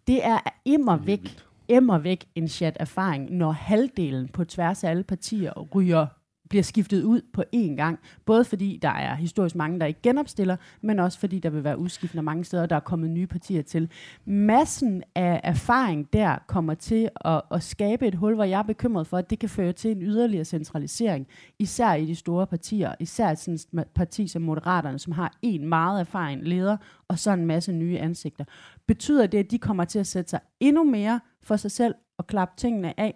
[0.06, 1.36] Det er immer væk,
[1.68, 6.06] immer væk en chat erfaring, når halvdelen på tværs af alle partier ryger
[6.50, 7.98] bliver skiftet ud på én gang.
[8.26, 11.78] Både fordi der er historisk mange, der ikke genopstiller, men også fordi der vil være
[11.78, 13.90] udskiftende mange steder, der er kommet nye partier til.
[14.24, 19.06] Massen af erfaring der kommer til at, at skabe et hul, hvor jeg er bekymret
[19.06, 21.26] for, at det kan føre til en yderligere centralisering,
[21.58, 26.00] især i de store partier, især sådan et parti som Moderaterne, som har en meget
[26.00, 26.76] erfaren leder,
[27.08, 28.44] og så en masse nye ansigter.
[28.86, 32.26] Betyder det, at de kommer til at sætte sig endnu mere for sig selv og
[32.26, 33.14] klappe tingene af,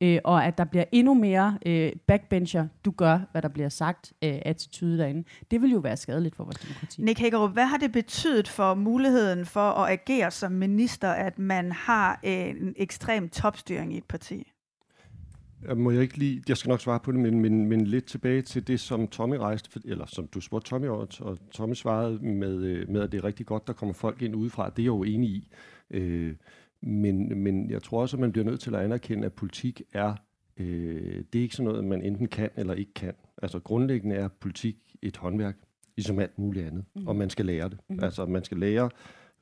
[0.00, 4.12] øh, og at der bliver endnu mere øh, backbencher, du gør, hvad der bliver sagt,
[4.24, 5.24] øh, attitude derinde.
[5.50, 7.02] Det vil jo være skadeligt for vores demokrati.
[7.02, 11.72] Nick Hækkerup, hvad har det betydet for muligheden for at agere som minister, at man
[11.72, 14.52] har en ekstrem topstyring i et parti?
[15.76, 18.42] Må jeg ikke lige, jeg skal nok svare på det, men, men, men lidt tilbage
[18.42, 22.56] til det, som Tommy rejste, eller som du spurgte Tommy over, og Tommy svarede med,
[22.56, 24.70] øh, med, at det er rigtig godt, der kommer folk ind udefra.
[24.70, 25.48] Det er jeg jo enig i.
[25.90, 26.34] Øh,
[26.82, 30.14] men, men jeg tror også, at man bliver nødt til at anerkende, at politik er,
[30.56, 33.12] øh, det er ikke sådan noget, man enten kan eller ikke kan.
[33.42, 35.56] Altså grundlæggende er politik et håndværk,
[35.96, 37.06] ligesom alt muligt andet, mm.
[37.06, 37.78] og man skal lære det.
[37.88, 37.98] Mm.
[38.02, 38.90] Altså man skal lære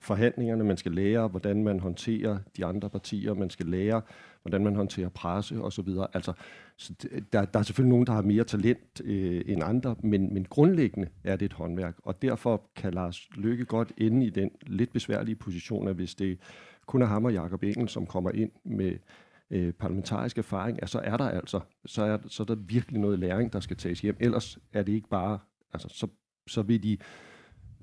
[0.05, 4.03] forhandlingerne, man skal lære, hvordan man håndterer de andre partier, man skal lære,
[4.43, 5.89] hvordan man håndterer presse osv.
[6.15, 6.33] Altså,
[6.77, 6.95] så
[7.33, 11.09] der, der er selvfølgelig nogen, der har mere talent øh, end andre, men, men grundlæggende
[11.25, 15.37] er det et håndværk, og derfor kan Lars Lykke godt ende i den lidt besværlige
[15.37, 16.39] position, at hvis det
[16.87, 18.99] kun er ham og Jacob Engel, som kommer ind med
[19.51, 23.19] øh, parlamentarisk erfaring, ja, så er der altså, så er, så er der virkelig noget
[23.19, 24.17] læring, der skal tages hjem.
[24.21, 25.39] Ellers er det ikke bare,
[25.73, 26.07] altså så,
[26.47, 26.99] så vil de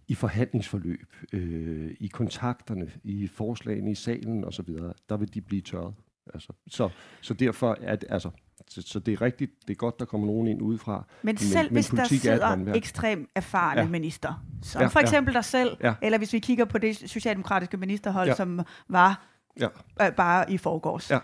[0.08, 4.70] i forhandlingsforløb, øh, i kontakterne, i forslagene i salen osv.,
[5.10, 5.94] der vil de blive tørret.
[6.34, 6.90] Altså, så,
[7.22, 8.30] så derfor er det, altså,
[8.72, 11.06] så, så det er rigtigt, det er godt, der kommer nogen ind udefra.
[11.22, 13.88] Men selv men, hvis der sidder ekstremt erfarne ja.
[13.88, 15.38] minister, som ja, for eksempel ja.
[15.38, 15.94] dig selv, ja.
[16.02, 18.36] eller hvis vi kigger på det socialdemokratiske ministerhold, ja.
[18.36, 19.28] som var
[19.60, 19.68] ja.
[20.02, 21.12] øh, bare i forgårs.
[21.12, 21.20] Ja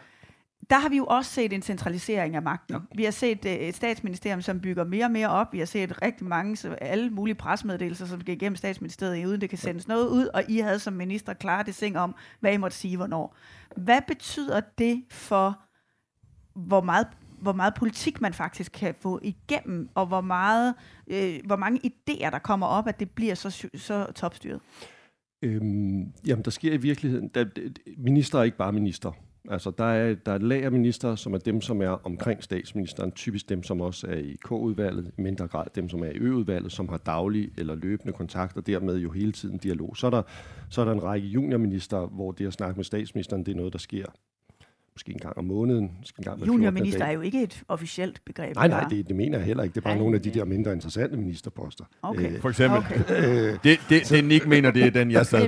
[0.69, 2.75] der har vi jo også set en centralisering af magten.
[2.75, 2.79] Ja.
[2.95, 5.53] Vi har set uh, et statsministerium, som bygger mere og mere op.
[5.53, 9.49] Vi har set rigtig mange, så alle mulige presmeddelelser, som skal igennem statsministeriet, uden det
[9.49, 12.57] kan sendes noget ud, og I havde som minister klare det sing om, hvad I
[12.57, 13.35] måtte sige, hvornår.
[13.75, 15.59] Hvad betyder det for,
[16.53, 17.07] hvor meget
[17.41, 20.73] hvor meget politik man faktisk kan få igennem, og hvor, meget,
[21.07, 24.59] øh, hvor mange idéer, der kommer op, at det bliver så, så topstyret?
[25.41, 27.27] Øhm, jamen, der sker i virkeligheden...
[27.27, 27.45] Der,
[27.97, 29.11] minister er ikke bare minister.
[29.49, 32.43] Altså, der er, der er et lag af minister, som er dem, som er omkring
[32.43, 36.17] statsministeren, typisk dem, som også er i K-udvalget, i mindre grad dem, som er i
[36.17, 39.97] Ø-udvalget, som har daglig eller løbende kontakt, og dermed jo hele tiden dialog.
[39.97, 40.21] Så er der,
[40.69, 43.73] så er der en række juniorminister, hvor det at snakke med statsministeren, det er noget,
[43.73, 44.05] der sker
[44.97, 45.91] måske en gang om måneden.
[45.99, 48.55] Måske en gang Juniorminister er jo ikke et officielt begreb.
[48.55, 49.73] Nej, nej, det, det mener jeg heller ikke.
[49.73, 51.83] Det er bare Ej, nogle af de der mindre interessante ministerposter.
[52.01, 52.33] Okay.
[52.33, 52.77] Øh, For eksempel.
[52.77, 53.53] Okay.
[53.63, 55.41] Det, det, det Nick mener, det er den, jeg sad.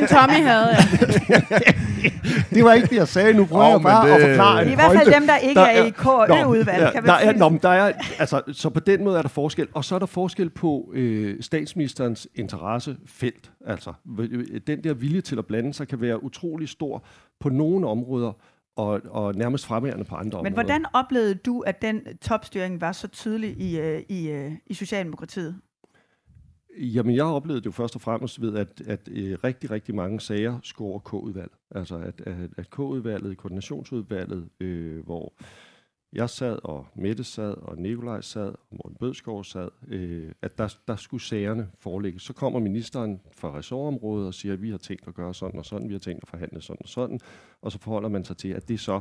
[0.00, 1.72] den Tommy havde, ja.
[2.54, 3.34] det var ikke det, jeg sagde.
[3.34, 4.14] Nu prøver oh, jeg bare det...
[4.14, 6.82] at forklare I hvert fald dem, der ikke der er, er i KØ-udvalg.
[6.82, 9.68] Ja, kan der, er, nå, der er, altså, så på den måde er der forskel.
[9.72, 13.50] Og så er der forskel på øh, statsministerens interessefelt.
[13.66, 13.92] Altså,
[14.66, 17.04] den der vilje til at blande sig kan være utrolig stor
[17.40, 18.32] på nogle områder,
[18.76, 20.42] og, og nærmest fremværende på andre Men områder.
[20.42, 24.74] Men hvordan oplevede du, at den topstyring var så tydelig i, uh, i, uh, i
[24.74, 25.60] Socialdemokratiet?
[26.80, 30.20] Jamen, jeg oplevede det jo først og fremmest ved, at, at øh, rigtig, rigtig mange
[30.20, 31.58] sager skulle over K-udvalget.
[31.70, 35.32] Altså, at, at, at K-udvalget, koordinationsudvalget, øh, hvor
[36.12, 40.76] jeg sad, og Mette sad, og Nikolaj sad, og Morten Bødskov sad, øh, at der,
[40.88, 42.22] der skulle sagerne forelægges.
[42.22, 45.66] Så kommer ministeren fra ressortområdet og siger, at vi har tænkt at gøre sådan og
[45.66, 47.20] sådan, vi har tænkt at forhandle sådan og sådan,
[47.62, 49.00] og så forholder man sig til, at det så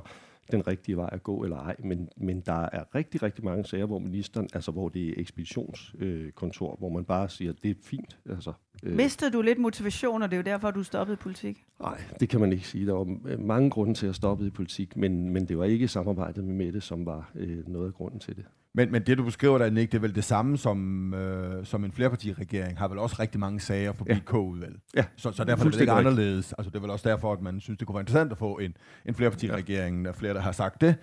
[0.51, 1.75] den rigtige vej at gå eller ej.
[1.79, 6.71] Men, men der er rigtig, rigtig mange sager, hvor ministeren, altså hvor det er ekspeditionskontor,
[6.71, 8.17] øh, hvor man bare siger, det er fint.
[8.29, 8.95] Altså, øh.
[8.95, 11.65] Mistede du lidt motivation, og det er jo derfor, du stoppede i politik?
[11.79, 12.85] Nej, det kan man ikke sige.
[12.85, 15.87] Der var øh, mange grunde til at stoppe i politik, men, men det var ikke
[15.87, 18.45] samarbejdet med Mette, som var øh, noget af grunden til det.
[18.77, 21.85] Men, men det, du beskriver der, Nick, det er vel det samme som, øh, som
[21.85, 24.19] en flerpartiregering, har vel også rigtig mange sager forbi ja.
[24.25, 24.75] K-udvalg.
[24.95, 25.03] Ja.
[25.15, 26.53] Så, så derfor er det ikke anderledes.
[26.57, 28.57] Altså, det er vel også derfor, at man synes, det kunne være interessant at få
[28.57, 28.73] en,
[29.05, 30.05] en flerpartiregering.
[30.05, 30.95] Der er flere, der har sagt det.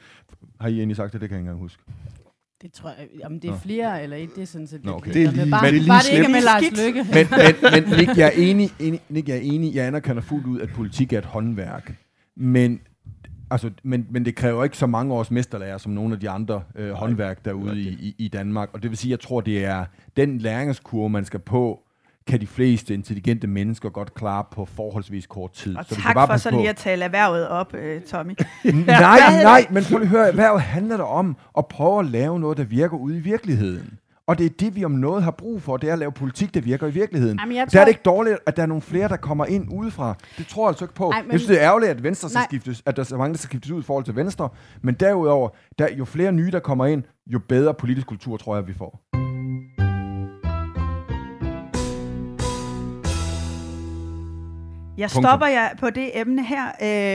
[0.60, 1.20] Har I egentlig sagt det?
[1.20, 1.82] Det kan jeg ikke engang huske.
[2.62, 5.12] Det tror jeg, om det er flere eller ikke, det er sådan set Nå, okay.
[5.12, 7.06] Det er lige, bare, men, det, bare det ikke er med Lars Lykke.
[7.14, 10.46] Men, men, men Nick, jeg er enig, enig, Nick, jeg er enig, jeg anerkender fuldt
[10.46, 11.96] ud, at politik er et håndværk.
[12.37, 12.80] Men
[13.50, 16.62] Altså, men, men det kræver ikke så mange års mesterlærer som nogle af de andre
[16.76, 18.68] øh, håndværk derude i, i, i Danmark.
[18.72, 19.85] Og det vil sige, jeg tror, det er
[20.16, 21.80] den læringskurve, man skal på,
[22.26, 25.76] kan de fleste intelligente mennesker godt klare på forholdsvis kort tid.
[25.76, 28.33] Og så tak bare for så lige at tale erhvervet op, øh, Tommy.
[28.64, 32.59] nej, nej, men prøv at høre, erhvervet handler der om at prøve at lave noget,
[32.59, 33.98] der virker ude i virkeligheden.
[34.26, 36.54] Og det er det, vi om noget har brug for, det er at lave politik,
[36.54, 37.38] der virker i virkeligheden.
[37.38, 37.70] Jamen, jeg tror...
[37.70, 40.14] Der er det ikke dårligt, at der er nogle flere, der kommer ind udefra.
[40.38, 41.10] Det tror jeg altså ikke på.
[41.10, 41.32] Ej, men...
[41.32, 43.48] Jeg synes, det er ærgerligt, at, Venstre skal skiftes, at der er mange, der skal
[43.48, 44.48] skiftes ud i forhold til Venstre.
[44.82, 48.68] Men derudover, der, jo flere nye, der kommer ind, jo bedre politisk kultur tror jeg,
[48.68, 49.00] vi får.
[54.98, 56.66] Jeg stopper jer på det emne her,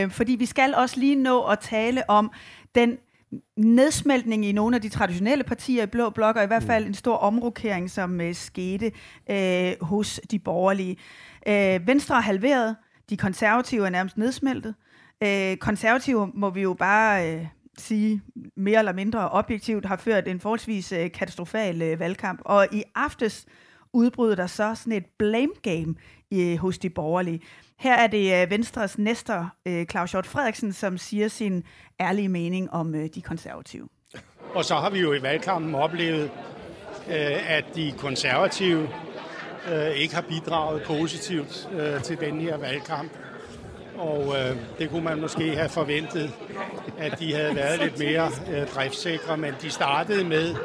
[0.03, 2.31] øh, fordi vi skal også lige nå at tale om
[2.75, 2.97] den
[3.57, 6.93] nedsmeltning i nogle af de traditionelle partier i Blå Blok, og i hvert fald en
[6.93, 8.91] stor omrokering, som uh, skete
[9.29, 10.97] uh, hos de borgerlige.
[11.47, 12.75] Uh, Venstre er halveret,
[13.09, 14.75] de konservative er nærmest nedsmeltet.
[15.25, 17.45] Uh, konservative må vi jo bare uh,
[17.77, 18.21] sige
[18.57, 22.41] mere eller mindre objektivt, har ført en forholdsvis uh, katastrofal uh, valgkamp.
[22.45, 23.45] Og i aftes
[23.93, 25.95] udbryder der så sådan et blame game
[26.31, 27.41] i, hos de borgerlige.
[27.79, 31.63] Her er det øh, Venstres næster, uh, Claus Hjort Frederiksen, som siger sin
[31.99, 33.87] ærlige mening om de konservative.
[34.53, 36.31] Og så har vi jo i valgkampen oplevet,
[37.47, 38.89] at de konservative
[39.95, 41.69] ikke har bidraget positivt
[42.03, 43.11] til den her valgkamp.
[43.97, 44.35] Og
[44.79, 46.33] det kunne man måske have forventet,
[46.97, 48.31] at de havde været lidt mere
[48.75, 50.55] driftsikre, men de startede med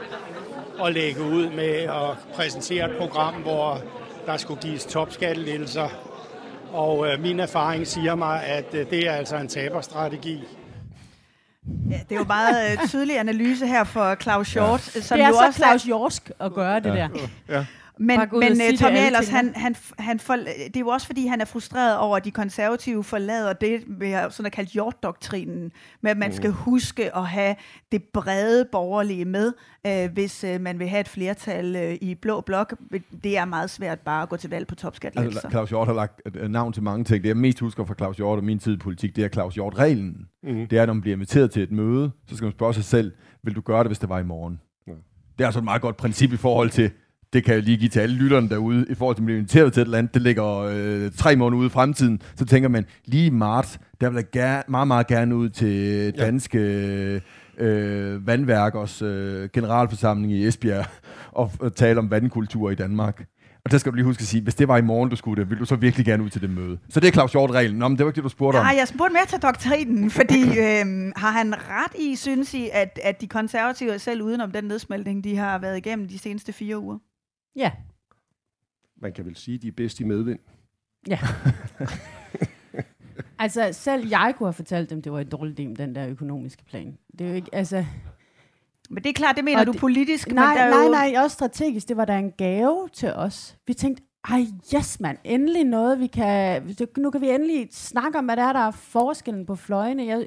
[0.85, 3.83] at lægge ud med at præsentere et program, hvor
[4.27, 5.89] der skulle gives topskattelettelser
[6.75, 10.45] og øh, min erfaring siger mig, at øh, det er altså en taberstrategi.
[11.91, 14.97] Ja, det er jo meget øh, tydelig analyse her for Claus Hjort.
[14.97, 15.01] Ja.
[15.01, 16.95] Som det er jo så også Claus Hjorsk at gøre det ja.
[16.95, 17.09] der.
[17.49, 17.67] Ja.
[17.99, 21.27] Men, men uh, det Tommy Ahlers, han, han, han for, det er jo også fordi,
[21.27, 25.73] han er frustreret over, at de konservative forlader det, vi har sådan kaldt hjortdoktrinen,
[26.03, 26.37] med at man Mm.
[26.37, 27.57] skal huske at have
[27.93, 29.53] det brede borgerlige med,
[29.87, 32.75] øh, hvis øh, man vil have et flertal øh, i blå blok.
[33.25, 35.41] Det er meget svært bare at gå til valg på topskattelettelser.
[35.41, 36.21] Altså, Claus Hjort har lagt
[36.51, 37.23] navn til mange ting.
[37.23, 39.55] Det jeg mest husker fra Claus Hjort og min tid i politik, det er Claus
[39.55, 40.27] Hjort-reglen.
[40.43, 40.69] Mhm.
[40.69, 42.85] Det er, at når man bliver inviteret til et møde, så skal man spørge sig
[42.85, 43.13] selv,
[43.45, 44.61] vil du gøre det, hvis det var i morgen?
[44.87, 44.93] Ja.
[45.39, 46.91] Det er altså et meget godt princip i forhold til,
[47.35, 49.73] det kan jeg lige give til alle lytterne derude, i forhold til at blive inviteret
[49.73, 52.87] til et eller andet, det ligger øh, tre måneder ude i fremtiden, så tænker man,
[53.05, 56.59] lige i marts, der vil jeg gerne, meget, meget gerne ud til danske
[57.59, 60.87] øh, vandværkers øh, generalforsamling i Esbjerg
[61.41, 63.25] og, og tale om vandkultur i Danmark.
[63.65, 65.43] Og der skal du lige huske at sige, hvis det var i morgen, du skulle
[65.43, 66.79] det, vil du så virkelig gerne ud til det møde?
[66.89, 67.79] Så det er Claus Hjort-reglen.
[67.79, 68.65] Nå, men det var ikke det, du spurgte om.
[68.65, 73.01] Nej, jeg spurgte mere til doktrinen, fordi øhm, har han ret i, synes I, at,
[73.03, 76.79] at de konservative er selv udenom den nedsmeltning, de har været igennem de seneste fire
[76.79, 76.99] uger?
[77.57, 77.73] Ja.
[78.97, 80.39] Man kan vel sige, at de er bedst i medvind.
[81.09, 81.19] Ja.
[83.39, 86.09] altså, selv jeg kunne have fortalt dem, det var et dårligt idé med den der
[86.09, 86.99] økonomiske plan.
[87.19, 87.85] Det er jo ikke, altså...
[88.91, 90.85] Men det er klart, det mener Og du det- politisk, men Nej, der er nej,
[90.85, 91.89] jo- nej, også strategisk.
[91.89, 93.57] Det var da en gave til os.
[93.67, 94.41] Vi tænkte, ej,
[94.75, 96.63] yes mand, endelig noget, vi kan...
[96.99, 100.07] Nu kan vi endelig snakke om, hvad det er, der er forskellen på fløjene.
[100.07, 100.27] Jeg,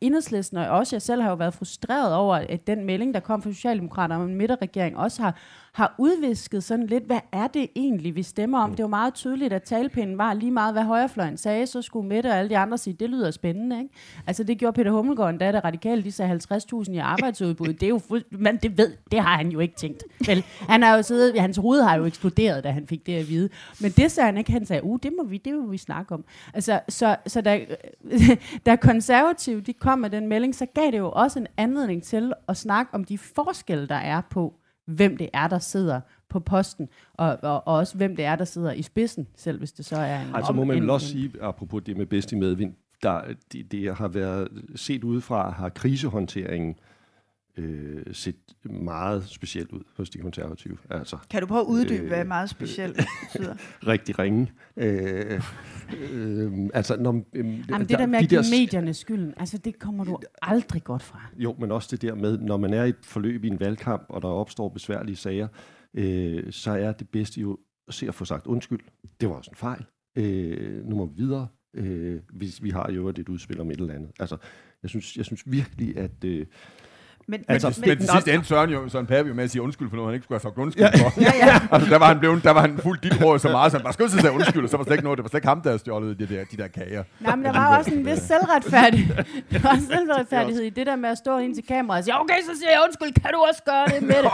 [0.00, 3.42] enhedslisten og også jeg selv har jo været frustreret over, at den melding, der kom
[3.42, 5.38] fra Socialdemokraterne om en midterregering, også har,
[5.74, 8.74] har udvisket sådan lidt, hvad er det egentlig, vi stemmer om?
[8.74, 12.26] Det var meget tydeligt, at talpinden var lige meget, hvad højrefløjen sagde, så skulle Mette
[12.26, 13.94] og alle de andre sige, det lyder spændende, ikke?
[14.26, 17.66] Altså det gjorde Peter Hummelgaard da radikale, de sagde 50.000 i arbejdsudbud.
[17.66, 20.04] Det er jo fuld, men det ved, det har han jo ikke tænkt.
[20.26, 23.28] Vel, han har jo siddet, hans hoved har jo eksploderet, da han fik det at
[23.28, 23.48] vide.
[23.80, 26.14] Men det sagde han ikke, han sagde, uh, det må vi, det må vi snakke
[26.14, 26.24] om.
[26.54, 27.60] Altså, så, så da,
[28.66, 32.32] da konservative, de kom med den melding, så gav det jo også en anledning til
[32.48, 34.54] at snakke om de forskelle, der er på,
[34.86, 38.44] hvem det er, der sidder på posten, og, og, og også hvem det er, der
[38.44, 40.34] sidder i spidsen, selv hvis det så er en...
[40.34, 43.22] Altså må man vel også sige, apropos det med bedst i medvind, der,
[43.52, 46.93] det, det har været set udefra, har krisehåndteringen øh,
[48.12, 50.76] set meget specielt ud hos de konservative.
[50.90, 53.54] Altså, Kan du prøve at uddybe, hvad meget specielt betyder?
[53.92, 54.52] rigtig ringe.
[54.76, 55.42] Øh,
[56.12, 60.04] øh, altså, når, øh, Jamen, det der med at give medierne skylden, altså det kommer
[60.04, 61.20] du aldrig godt fra.
[61.36, 64.06] Jo, men også det der med, når man er i et forløb i en valgkamp,
[64.08, 65.48] og der opstår besværlige sager,
[65.94, 68.80] øh, så er det bedste jo at se at få sagt undskyld.
[69.20, 69.84] Det var også en fejl.
[70.16, 71.48] Øh, nu må vi videre.
[71.74, 74.10] Øh, hvis vi har jo et udspil om et eller andet.
[74.20, 74.36] Altså,
[74.82, 76.24] jeg synes, jeg synes virkelig, at...
[76.24, 76.46] Øh,
[77.28, 79.62] Men, Altså, men, men den sidste endte Søren, jo, Søren Pape jo med at sige
[79.62, 81.02] undskyld for noget, han ikke skulle have sagt undskyld Ja.
[81.04, 81.20] for.
[81.20, 81.58] Ja, ja.
[81.74, 83.82] altså, der var han, blevet, der var han fuldt dit råd så meget, så han
[83.84, 85.48] bare skulle sige undskyld, og så var det slet ikke noget, det var slet ikke
[85.48, 87.02] ham, der havde stjålet de der, de der kager.
[87.20, 89.16] Nej, men der var også en vis selvretfærdighed.
[89.52, 92.34] Der var selvretfærdighed i det der med at stå ind til kameraet og sige, okay,
[92.48, 94.30] så siger jeg undskyld, kan du også gøre det med det?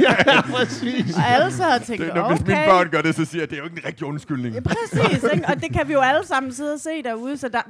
[0.32, 1.16] ja, præcis.
[1.16, 2.36] Og alle så havde tænkt, Det, når, okay.
[2.36, 4.54] Hvis mine børn gør det, så siger jeg, det er jo ikke en rigtig undskyldning.
[4.54, 5.46] Ja, præcis, ikke?
[5.48, 7.60] og det kan vi jo alle sammen sidde og se derude, så der,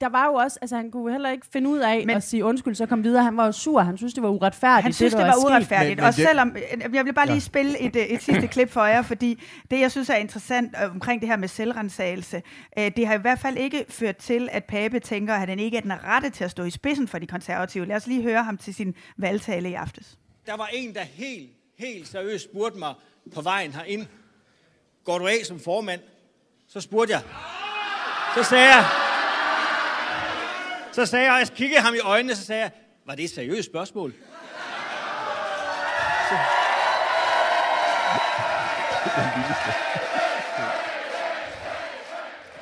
[0.00, 2.44] der var jo også, altså han kunne heller ikke finde ud af men, at sige
[2.44, 4.82] undskyld, så kom videre, han var jo sur, han synes, det var uretfærdigt.
[4.82, 5.96] Han synes, der det, var uretfærdigt.
[5.96, 6.56] Men- og men det- selvom,
[6.94, 7.40] jeg vil bare lige Ja.
[7.40, 10.90] spille et, øh, et sidste klip for jer, fordi det, jeg synes er interessant øh,
[10.90, 12.42] omkring det her med selvrensagelse,
[12.78, 15.76] øh, det har i hvert fald ikke ført til, at Pape tænker, at han ikke
[15.76, 17.86] er den rette til at stå i spidsen for de konservative.
[17.86, 20.18] Lad os lige høre ham til sin valgtale i aftes.
[20.46, 22.94] Der var en, der helt, helt seriøst spurgte mig
[23.34, 24.06] på vejen herind,
[25.04, 26.00] går du af som formand?
[26.68, 27.20] Så spurgte jeg.
[28.34, 28.84] Så sagde jeg,
[30.92, 32.70] så sagde jeg, og jeg kiggede ham i øjnene, så sagde jeg,
[33.06, 34.12] var det et seriøst spørgsmål?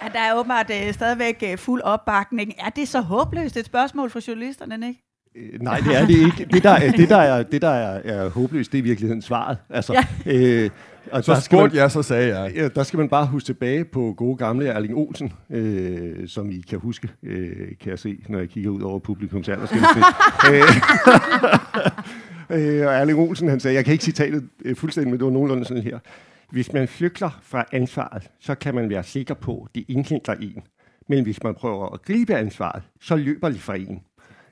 [0.02, 2.54] Ja, der er åbenbart øh, stadigvæk øh, fuld opbakning.
[2.58, 5.00] Er det så håbløst et spørgsmål fra journalisterne, ikke?
[5.36, 6.44] Øh, Nej, det er det ikke.
[6.52, 9.22] Det, der, er- det, der, er, det, der er, er håbløst, det er i virkeligheden
[9.22, 9.58] svaret.
[9.70, 9.92] Altså,
[10.26, 10.32] Ja.
[10.32, 10.70] øh,
[11.12, 12.52] og Så der spurgte man- jeg, så sagde jeg.
[12.54, 16.60] Ja, der skal man bare huske tilbage på gode gamle Erling Olsen, øh, som I
[16.70, 20.04] kan huske, øh, kan jeg se, når jeg kigger ud over publikums aldersgennemsnit.
[20.52, 20.62] øh,
[22.80, 25.32] øh, og Erling Olsen, han sagde, jeg kan ikke citatet øh, fuldstændig, men det var
[25.32, 25.98] nogenlunde sådan her.
[26.50, 30.62] Hvis man flygter fra ansvaret, så kan man være sikker på, det indhenter en.
[31.08, 34.00] Men hvis man prøver at gribe ansvaret, så løber de fra en.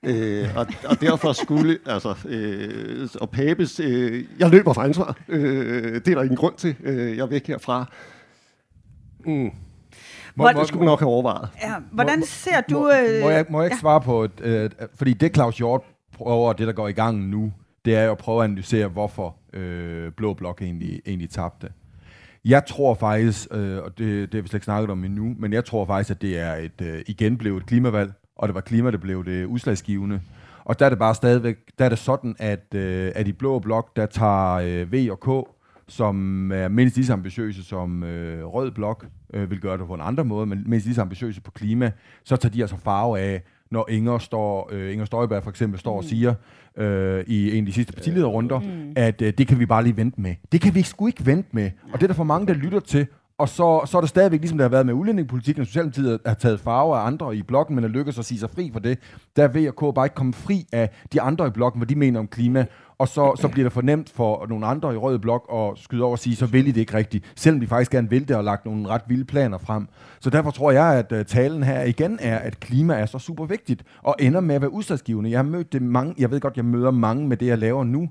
[0.03, 5.17] Øh, og, og derfor skulle, altså, øh, og Pabes, øh, jeg løber fra ansvar.
[5.29, 6.77] Øh, det er der ingen grund til.
[6.85, 7.87] Øh, jeg er væk herfra.
[9.27, 9.51] Mm.
[10.35, 11.49] Hvor- det skulle man nok have overvejet.
[11.63, 12.79] Ja, hvordan ser du...
[12.79, 13.81] Må, øh, må, jeg, må jeg ikke ja.
[13.81, 15.83] svare på, øh, fordi det Claus Hjort
[16.15, 17.53] prøver, det der går i gang nu,
[17.85, 21.69] det er jo at prøve at analysere, hvorfor øh, Blå Blok egentlig, egentlig tabte.
[22.45, 25.53] Jeg tror faktisk, øh, og det, det har vi slet ikke snakket om endnu, men
[25.53, 28.61] jeg tror faktisk, at det er et, øh, igen blev et klimavalg, og det var
[28.61, 30.21] klima, der blev det udslagsgivende.
[30.65, 33.59] Og der er det bare stadigvæk, der er det sådan, at, øh, at i Blå
[33.59, 35.49] Blok, der tager øh, V og K
[35.89, 39.95] som er mindst lige så ambitiøse som øh, Rød Blok, øh, vil gøre det på
[39.95, 41.91] en anden måde, men mindst lige så ambitiøse på klima,
[42.25, 45.93] så tager de altså farve af, når Inger, står, øh, Inger Støjberg for eksempel står
[45.93, 45.99] mm.
[45.99, 46.35] og siger
[46.77, 48.93] øh, i en af de sidste partilederrunder, mm.
[48.97, 50.35] at øh, det kan vi bare lige vente med.
[50.53, 51.71] Det kan vi sgu ikke vente med.
[51.93, 53.07] Og det er der for mange, der lytter til,
[53.39, 56.35] og så, så er det stadigvæk, ligesom det har været med udlændingepolitikken, at Socialdemokratiet har
[56.35, 58.99] taget farve af andre i blokken, men er lykkedes at sige sig fri for det.
[59.37, 62.21] Der er VK bare ikke komme fri af de andre i blokken, hvad de mener
[62.21, 62.67] om klima.
[62.99, 66.03] Og så, så bliver det for nemt for nogle andre i rød blok at skyde
[66.03, 68.37] over og sige, så vil I det ikke rigtigt, selvom de faktisk gerne vil det
[68.37, 69.89] og lagt nogle ret vilde planer frem.
[70.21, 73.45] Så derfor tror jeg, at øh, talen her igen er, at klima er så super
[73.47, 75.31] vigtigt, og ender med at være udslagsgivende.
[75.31, 77.85] Jeg har mødt det mange, jeg ved godt, jeg møder mange med det, jeg laver
[77.85, 78.09] nu,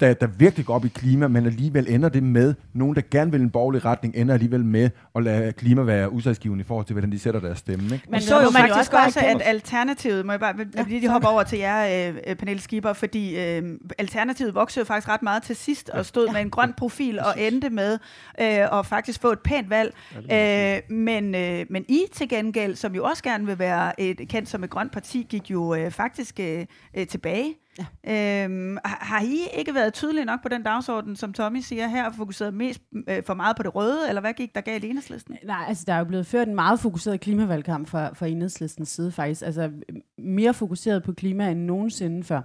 [0.00, 3.30] der, der virkelig går op i klima, men alligevel ender det med, nogen der gerne
[3.30, 6.94] vil en borgerlig retning, ender alligevel med at lade klima være udsagsgivende i forhold til,
[6.94, 7.84] hvordan de sætter deres stemme.
[7.84, 8.06] Ikke?
[8.08, 11.42] Men så jo faktisk også, også at Alternativet, må jeg bare ja, lige hoppe over
[11.42, 15.88] til jer, øh, Pernille Skipper, fordi øh, Alternativet voksede jo faktisk ret meget til sidst,
[15.90, 16.32] og stod ja.
[16.32, 17.98] med en grøn profil, og endte med
[18.40, 19.94] øh, at faktisk få et pænt valg.
[20.32, 24.48] Øh, men, øh, men I til gengæld, som jo også gerne vil være et, kendt
[24.48, 27.54] som et grønt parti, gik jo øh, faktisk øh, øh tilbage.
[28.06, 28.44] Ja.
[28.44, 32.14] Øhm, har I ikke været tydelige nok på den dagsorden, som Tommy siger her, og
[32.14, 35.36] fokuseret mest øh, for meget på det røde, eller hvad gik der galt i enhedslisten?
[35.44, 39.12] Nej, altså der er jo blevet ført en meget fokuseret klimavalgkamp fra, fra enhedslistens side
[39.12, 39.42] faktisk.
[39.42, 39.70] Altså
[40.18, 42.40] mere fokuseret på klima end nogensinde før.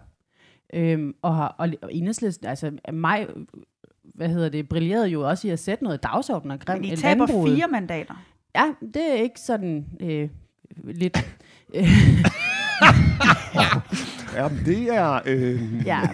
[0.74, 3.28] Øhm, og, og, og enhedslisten, altså mig,
[4.04, 7.26] hvad hedder det, brillerede jo også i at sætte noget dagsorden og Men I taber
[7.26, 7.58] landbruget.
[7.58, 8.26] fire mandater.
[8.56, 10.30] Ja, det er ikke sådan øh,
[10.84, 11.18] lidt...
[14.36, 15.20] Ja, det er...
[15.26, 15.86] Øh...
[15.86, 16.02] Ja.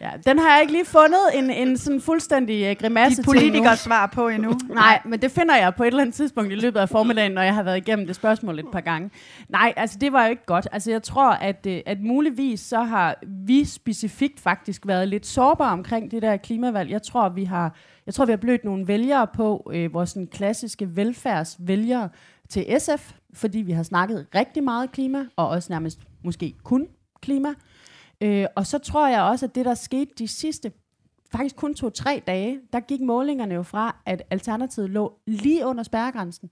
[0.00, 3.78] ja, den har jeg ikke lige fundet en, en sådan fuldstændig uh, grimasse Dit politikers
[3.78, 4.58] svar på endnu.
[4.68, 7.42] Nej, men det finder jeg på et eller andet tidspunkt i løbet af formiddagen, når
[7.42, 9.10] jeg har været igennem det spørgsmål et par gange.
[9.48, 10.68] Nej, altså det var jo ikke godt.
[10.72, 15.72] Altså jeg tror, at, øh, at muligvis så har vi specifikt faktisk været lidt sårbare
[15.72, 16.90] omkring det der klimavalg.
[16.90, 20.26] Jeg tror, vi har, jeg tror, vi har blødt nogle vælgere på, øh, vores sådan
[20.26, 22.08] klassiske velfærdsvælgere
[22.48, 26.86] til SF, fordi vi har snakket rigtig meget klima, og også nærmest måske kun
[27.20, 27.54] klima.
[28.20, 30.72] Øh, og så tror jeg også, at det, der skete de sidste
[31.32, 36.50] faktisk kun to-tre dage, der gik målingerne jo fra, at Alternativet lå lige under spærregrænsen,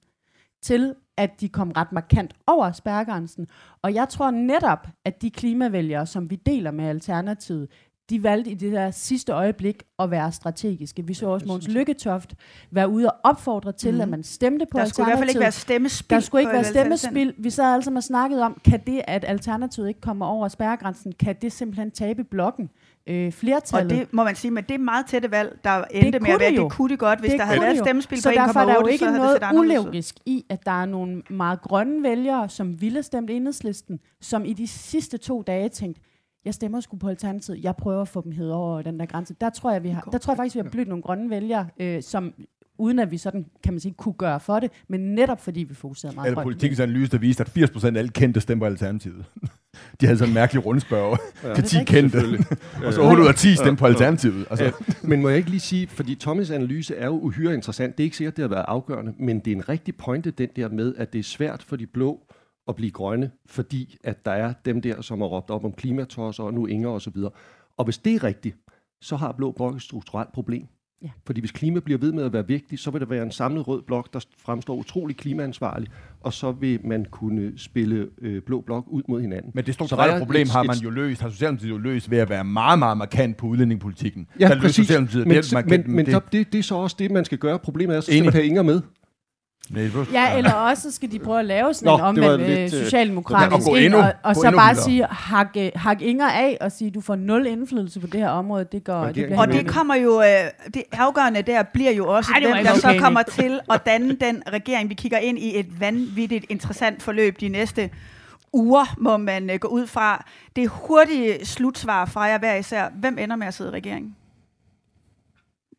[0.63, 3.47] til at de kom ret markant over spærregrænsen.
[3.83, 7.69] Og jeg tror netop, at de klimavælgere, som vi deler med Alternativet,
[8.11, 11.07] de valgte i det der sidste øjeblik at være strategiske.
[11.07, 12.35] Vi så også Måns Lykketoft
[12.71, 14.01] være ude og opfordre til, mm.
[14.01, 16.15] at man stemte på Der skulle i hvert fald ikke være stemmespil.
[16.15, 17.35] Der skulle ikke være stemmespil.
[17.39, 21.37] Vi sad altså og snakkede om, kan det, at Alternativet ikke kommer over spærregrænsen, kan
[21.43, 22.71] det simpelthen tabe blokken?
[23.07, 23.93] Øh, flertallet.
[23.93, 26.41] Og det må man sige, men det er meget tætte valg, der endte med at
[26.41, 28.47] være, det, det kunne det godt, hvis det der havde været stemmespil så på 1,8,
[28.47, 32.49] derfor er der jo ikke noget ulogisk i, at der er nogle meget grønne vælgere,
[32.49, 36.01] som ville stemme enhedslisten, som i de sidste to dage tænkte,
[36.49, 37.65] jeg stemmer sgu på Alternativet.
[37.65, 39.35] Jeg prøver at få dem hed over den der grænse.
[39.41, 41.67] Der tror jeg, vi har, der tror jeg faktisk, vi har blødt nogle grønne vælgere,
[41.81, 42.35] øh, som
[42.79, 45.75] uden at vi sådan, kan man sige, kunne gøre for det, men netop fordi vi
[45.75, 49.25] fokuserede meget Eller politikens analyse, der viste, at 80% af alle kendte stemmer Alternativet.
[50.01, 52.19] De havde sådan en mærkelig rundspørg ja, til 10 kendte,
[52.87, 54.47] og så 8 ud af 10 stemte på Alternativet.
[54.51, 54.65] Altså.
[54.65, 54.71] Ja,
[55.03, 57.99] men må jeg ikke lige sige, fordi Thomas' analyse er jo uhyre interessant.
[57.99, 60.49] Det er ikke sikkert, det har været afgørende, men det er en rigtig pointe, den
[60.57, 62.21] der med, at det er svært for de blå
[62.69, 66.45] at blive grønne, fordi at der er dem der, som har råbt op om klimatosser
[66.45, 67.31] og nu Inger og så videre.
[67.77, 68.57] Og hvis det er rigtigt,
[69.01, 70.67] så har Blå Blok et strukturelt problem.
[71.03, 71.09] Ja.
[71.27, 73.69] Fordi hvis klima bliver ved med at være vigtigt, så vil der være en samlet
[73.69, 75.89] rød blok, der fremstår utrolig klimaansvarlig,
[76.21, 79.51] og så vil man kunne spille øh, blå blok ud mod hinanden.
[79.55, 82.29] Men det strukturelle problem et, har man jo løst, har Socialdemokratiet jo løst ved at
[82.29, 84.27] være meget, meget markant på udlændingepolitikken.
[84.41, 84.91] Ja, der præcis.
[84.91, 87.59] Men, det, men, men det, det, det er så også det, man skal gøre.
[87.59, 88.81] Problemet er, så skal man have Inger med.
[90.13, 93.69] Ja, eller også skal de prøve at lave sådan Nå, en omvendt øh, øh socialdemokratisk
[93.77, 97.17] ind, og, og så bare sige, hak, øh, hak Inger af og sige, du får
[97.17, 98.67] nul indflydelse på det her område.
[98.73, 100.27] Det går, det bliver og det kommer jo, øh,
[100.75, 102.81] det afgørende der bliver jo også, Ej, hvem der okay.
[102.81, 104.89] så kommer til at danne den regering.
[104.89, 107.91] Vi kigger ind i et vanvittigt interessant forløb de næste
[108.53, 110.25] uger, må man øh, gå ud fra.
[110.57, 112.89] Det er hurtige slutsvar fra jer hver især.
[113.01, 114.17] Hvem ender med at sidde i regeringen?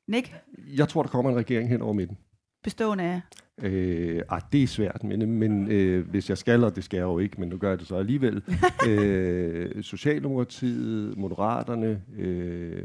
[0.08, 0.34] Nick?
[0.78, 2.18] Jeg tror, der kommer en regering hen over midten.
[2.64, 3.22] Bestående af?
[3.62, 7.04] Øh, ah, det er svært, men, men øh, hvis jeg skal, og det skal jeg
[7.04, 8.44] jo ikke, men nu gør jeg det så alligevel.
[8.90, 12.84] øh, Socialdemokratiet, Moderaterne, øh,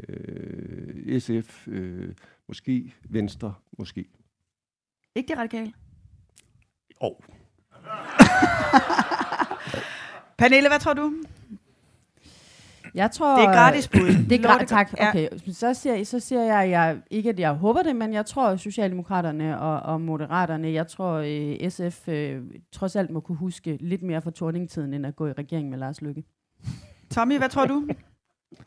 [1.19, 2.13] SF, øh,
[2.47, 4.05] måske Venstre, måske.
[5.15, 5.73] Ikke det radikale?
[7.01, 7.11] Åh.
[7.11, 7.15] Oh.
[10.37, 11.13] Pernille, hvad tror du?
[12.95, 13.99] Jeg tror, det er gratis bud.
[14.29, 14.93] det er gra- tak.
[14.93, 15.27] Okay.
[15.47, 15.51] Ja.
[15.53, 19.59] Så, siger, så siger jeg, jeg, ikke at jeg håber det, men jeg tror, Socialdemokraterne
[19.59, 22.41] og, og Moderaterne, jeg tror, øh, SF øh,
[22.71, 25.77] trods alt må kunne huske lidt mere fra torningtiden, end at gå i regering med
[25.77, 26.23] Lars Lykke.
[27.11, 27.87] Tommy, hvad tror du?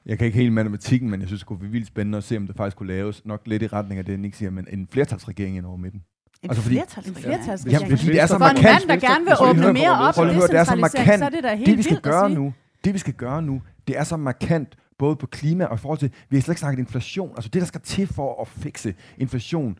[0.07, 2.37] Jeg kan ikke helt matematikken, men jeg synes, det kunne være vildt spændende at se,
[2.37, 4.89] om det faktisk kunne laves nok lidt i retning af det, Nick siger, men en
[4.93, 6.03] flertalsregering ind over midten.
[6.43, 7.27] En Altså, fordi- flertalsregering?
[7.27, 7.83] En flertalsregering.
[7.85, 8.89] Jamen, fordi det er så For en markant.
[8.89, 11.67] mand, der gerne vil åbne mere op er så decentralisering, så er det da helt
[11.67, 12.39] det, vi skal vildt at gøre sige.
[12.39, 12.53] nu,
[12.85, 15.99] det vi skal gøre nu, det er så markant, både på klima og i forhold
[15.99, 18.95] til, vi har slet ikke snakket inflation, altså det, der skal til for at fikse
[19.19, 19.79] inflation,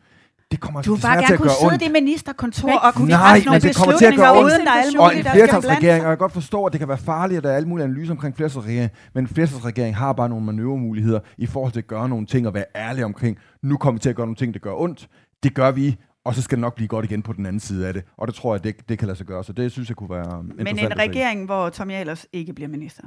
[0.51, 1.81] det kommer Du altså vil bare til at kunne gøre sidde ondt.
[1.81, 4.53] i det ministerkontor og kunne Nej, men det kommer til at gøre ondt.
[4.53, 6.79] uden der er alle Og mulige, en flertalsregering, og jeg kan godt forstå, at det
[6.79, 10.13] kan være farligt, at der er alle mulige analyser omkring flertalsregering, men en flertalsregering har
[10.13, 13.77] bare nogle manøvremuligheder i forhold til at gøre nogle ting og være ærlig omkring, nu
[13.77, 15.09] kommer vi til at gøre nogle ting, der gør ondt.
[15.43, 17.87] Det gør vi, og så skal det nok blive godt igen på den anden side
[17.87, 18.03] af det.
[18.17, 19.43] Og det tror jeg, det, det kan lade sig gøre.
[19.43, 23.03] Så det synes jeg kunne være Men en regering, hvor Tommy Ahlers ikke bliver minister.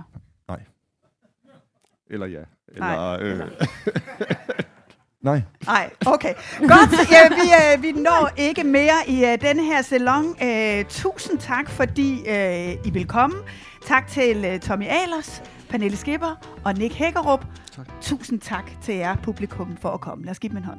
[0.49, 0.61] Nej.
[2.13, 2.41] Eller ja.
[2.79, 3.19] Nej.
[3.21, 3.51] Eller, øh,
[5.23, 5.43] Nej.
[5.67, 6.35] Nej, okay.
[6.59, 10.37] Godt, ja, vi, øh, vi når ikke mere i øh, denne her salon.
[10.43, 13.37] Øh, tusind tak, fordi øh, I vil komme.
[13.87, 17.45] Tak til øh, Tommy Ahlers, Pernille Skipper og Nick Hækkerup.
[17.77, 17.87] Tak.
[18.01, 20.25] Tusind tak til jer publikum for at komme.
[20.25, 20.79] Lad os give dem en hånd.